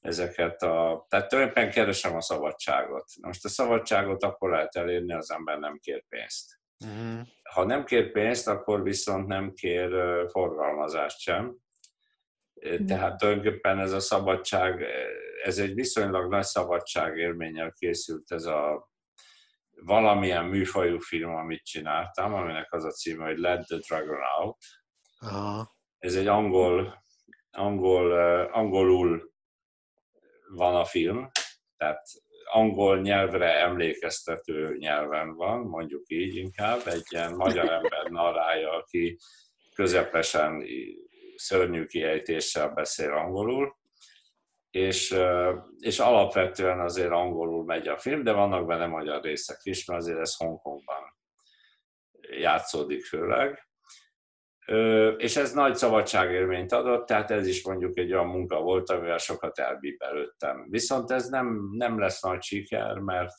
[0.00, 1.06] ezeket a...
[1.08, 3.04] Tehát tulajdonképpen keresem a szabadságot.
[3.20, 6.60] Most a szabadságot akkor lehet elérni, az ember nem kér pénzt.
[6.84, 7.26] Uh-huh.
[7.50, 9.90] Ha nem kér pénzt, akkor viszont nem kér
[10.30, 11.56] forgalmazást sem.
[12.86, 14.84] Tehát tulajdonképpen ez a szabadság,
[15.44, 18.90] ez egy viszonylag nagy szabadság élménnyel készült ez a
[19.84, 24.56] valamilyen műfajú film, amit csináltam, aminek az a címe, hogy Let the Dragon Out,
[25.22, 25.70] Aha.
[25.98, 27.04] Ez egy angol,
[27.50, 28.12] angol,
[28.44, 29.32] angolul
[30.48, 31.30] van a film,
[31.76, 32.06] tehát
[32.44, 39.18] angol nyelvre emlékeztető nyelven van, mondjuk így inkább, egy ilyen magyar ember narrája, aki
[39.74, 40.64] közepesen
[41.36, 43.76] szörnyű kiejtéssel beszél angolul,
[44.70, 45.14] és,
[45.78, 50.18] és alapvetően azért angolul megy a film, de vannak benne magyar részek is, mert azért
[50.18, 51.16] ez Hongkongban
[52.20, 53.71] játszódik főleg.
[55.16, 59.58] És ez nagy szabadságérményt adott, tehát ez is mondjuk egy olyan munka volt, amivel sokat
[59.58, 60.66] elbíbelődtem.
[60.70, 63.36] Viszont ez nem, nem lesz nagy siker, mert,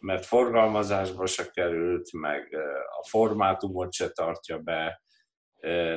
[0.00, 2.56] mert forgalmazásba se került, meg
[3.00, 5.02] a formátumot se tartja be,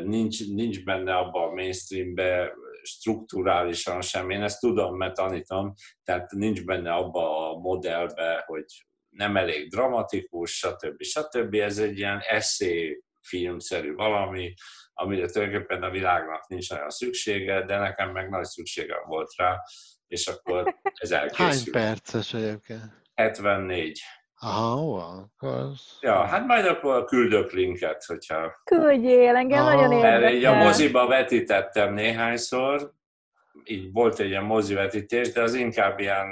[0.03, 4.29] nincs, nincs benne abban a mainstreambe strukturálisan sem.
[4.29, 8.65] Én ezt tudom, mert tanítom, tehát nincs benne abba a modellbe, hogy
[9.09, 11.03] nem elég dramatikus, stb.
[11.03, 11.53] stb.
[11.53, 14.53] Ez egy ilyen eszé filmszerű valami,
[14.93, 19.61] amire tulajdonképpen a világnak nincs nagyon szüksége, de nekem meg nagy szükségem volt rá,
[20.07, 21.47] és akkor ez elkészült.
[21.47, 22.81] Hány perces egyébként?
[23.13, 24.01] 74.
[24.39, 25.71] Aha, ó, akkor...
[26.01, 28.61] Ja, hát majd akkor küldök linket, hogyha...
[28.63, 29.75] Küldjél, engem Aha.
[29.75, 30.19] nagyon érdekel.
[30.19, 32.91] Mert így a moziba vetítettem néhányszor,
[33.63, 36.27] így volt egy ilyen mozivetítés, de az inkább ilyen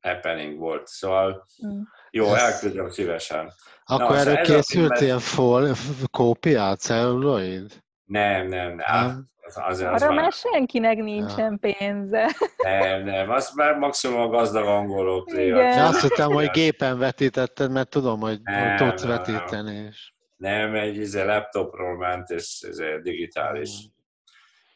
[0.00, 1.80] happening volt, szóval mm.
[2.14, 3.52] Jó, elküldöm szívesen.
[3.84, 5.00] Akkor Na, erről készült mert...
[5.00, 5.72] ilyen full
[6.10, 7.72] kópiát, celluloid?
[8.04, 9.06] Nem, nem, nem.
[9.06, 9.26] nem?
[9.46, 11.74] Az, az, az Arra már senkinek nincsen ja.
[11.78, 12.36] pénze.
[12.56, 15.30] Nem, nem, azt már maximum a gazdag angolok.
[15.32, 20.14] Ja, azt hittem, hogy gépen vetítetted, mert tudom, hogy nem, tudsz nem, vetíteni is.
[20.36, 23.70] Nem, egy izé, laptopról ment, és ez digitális.
[23.70, 23.93] Hmm.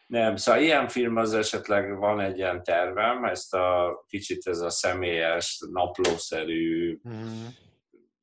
[0.08, 4.70] Nem, szóval ilyen film az esetleg van egy ilyen tervem, ezt a kicsit ez a
[4.70, 7.46] személyes, naplószerű, mm.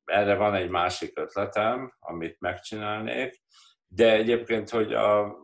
[0.04, 3.42] erre van egy másik ötletem, amit megcsinálnék,
[3.88, 5.36] de egyébként, hogy a,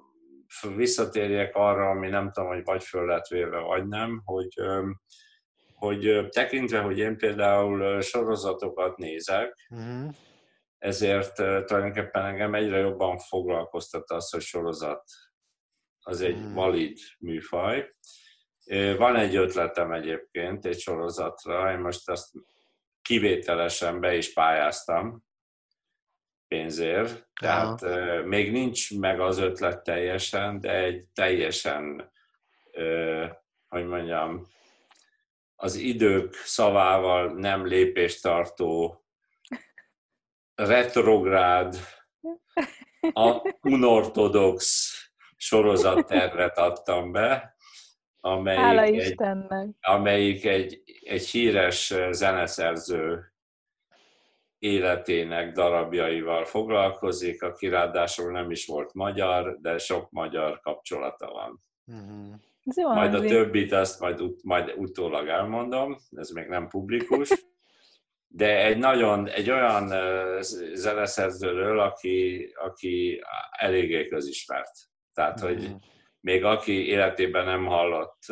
[0.77, 4.55] visszatérjek arra, ami nem tudom, hogy vagy föl lett véve, vagy nem, hogy,
[5.75, 10.09] hogy tekintve, hogy én például sorozatokat nézek, mm.
[10.79, 15.05] ezért tulajdonképpen engem egyre jobban foglalkoztat az, hogy sorozat
[16.03, 16.55] az egy hmm.
[16.55, 17.95] valid műfaj.
[18.97, 22.31] Van egy ötletem egyébként egy sorozatra, én most azt
[23.03, 25.25] kivételesen be is pályáztam
[26.49, 28.23] pénzért, tehát Aha.
[28.23, 32.13] még nincs meg az ötlet teljesen, de egy teljesen,
[33.69, 34.47] hogy mondjam,
[35.57, 39.05] az idők szavával nem lépést tartó
[40.55, 41.77] retrográd,
[43.63, 44.92] unortodox
[45.43, 47.57] sorozattervet adtam be,
[48.21, 48.61] amelyik,
[48.93, 49.15] egy,
[49.81, 53.33] amelyik egy, egy híres zeneszerző
[54.59, 61.63] életének darabjaival foglalkozik, aki ráadásul nem is volt magyar, de sok magyar kapcsolata van.
[61.87, 62.95] Uh-huh.
[62.95, 67.29] majd a többit azt majd, ut- majd utólag elmondom, ez még nem publikus,
[68.27, 69.93] de egy nagyon, egy olyan
[70.75, 74.92] zeneszerzőről, aki, aki eléggé közismert.
[75.15, 75.75] Tehát, hogy mm.
[76.21, 78.23] még aki életében nem hallott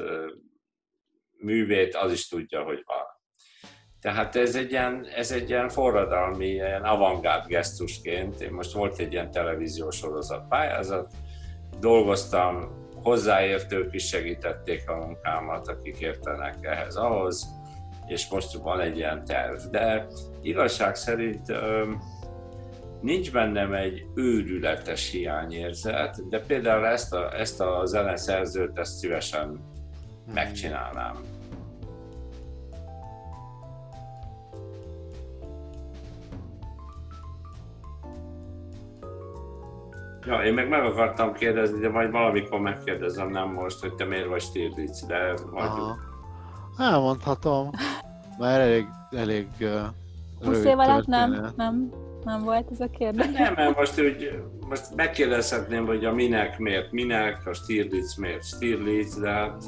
[1.38, 3.18] művét, az is tudja, hogy van.
[4.00, 8.40] Tehát ez egy ilyen, ez egy ilyen forradalmi, ilyen avantgárd gesztusként.
[8.40, 11.12] Én most volt egy ilyen televíziós sorozat pályázat,
[11.80, 17.46] dolgoztam, hozzáértők is segítették a munkámat, akik értenek ehhez ahhoz,
[18.06, 19.58] és most van egy ilyen terv.
[19.70, 20.06] De
[20.42, 21.52] igazság szerint
[23.00, 30.34] nincs bennem egy őrületes hiányérzet, de például ezt a, ezt a zeneszerzőt ezt szívesen hmm.
[30.34, 31.14] megcsinálnám.
[40.26, 44.26] Ja, én meg meg akartam kérdezni, de majd valamikor megkérdezem, nem most, hogy te miért
[44.26, 45.70] vagy Stirlitz, de majd...
[46.78, 47.70] Elmondhatom,
[48.38, 49.80] mert elég, elég uh,
[50.44, 51.90] 20 év alatt nem, nem
[52.24, 53.26] nem volt ez a kérdés?
[53.32, 59.20] Nem, mert most, úgy, most megkérdezhetném, hogy a minek miért minek, a Stirlitz miért Stirlitz,
[59.20, 59.64] de hát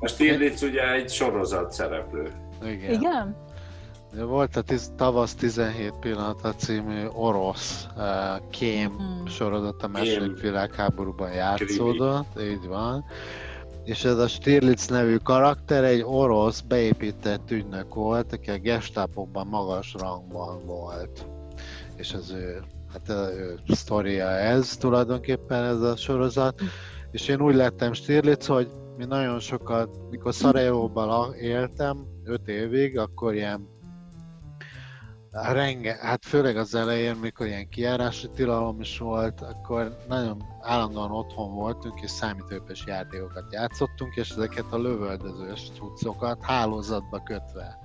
[0.00, 2.32] a Stirlitz ugye egy sorozat szereplő.
[2.62, 2.92] Igen?
[2.92, 3.36] Igen?
[4.26, 8.04] Volt a tiz, tavasz 17 pillanata című orosz uh,
[8.50, 9.26] kém hmm.
[9.26, 12.50] sorozat a második világháborúban játszódott, Krimi.
[12.50, 13.04] így van
[13.88, 19.94] és ez a Stirlitz nevű karakter egy orosz beépített ügynök volt, aki a gestápokban magas
[19.98, 21.26] rangban volt.
[21.96, 22.62] És az ő,
[22.92, 26.60] hát az ő sztoria ez tulajdonképpen ez a sorozat.
[27.10, 33.34] És én úgy lettem Stirlitz, hogy mi nagyon sokat, mikor Szarajevóban éltem, öt évig, akkor
[33.34, 33.68] ilyen
[35.42, 41.54] Renge, hát főleg az elején, mikor ilyen kiárási tilalom is volt, akkor nagyon állandóan otthon
[41.54, 47.78] voltunk, és számítógépes játékokat játszottunk, és ezeket a lövöldözős cuccokat hálózatba kötve.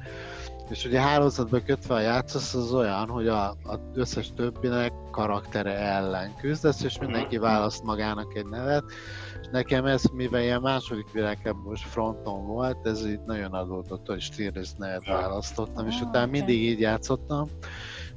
[0.70, 3.56] És ugye hálózatba kötve a játszasz az olyan, hogy a,
[3.93, 8.84] összes többinek karaktere ellen küzdesz, és mindenki választ magának egy nevet,
[9.54, 15.08] nekem ez, mivel ilyen második világháborús fronton volt, ez így nagyon adódott, hogy Stirris nevet
[15.08, 17.49] választottam, és utána mindig így játszottam.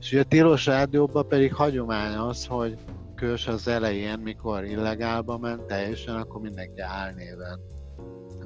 [0.00, 2.78] És ugye a tilos rádióban pedig hagyomány az, hogy
[3.14, 7.60] kös az elején, mikor illegálba ment teljesen, akkor mindenki álnéven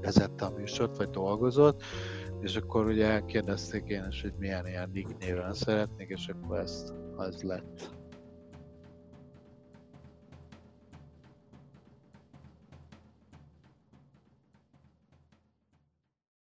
[0.01, 1.83] vezette a műsort, vagy dolgozott,
[2.41, 6.95] és akkor ugye kérdezték én is, hogy milyen ilyen nick néven szeretnék, és akkor ezt
[7.17, 8.00] az lett.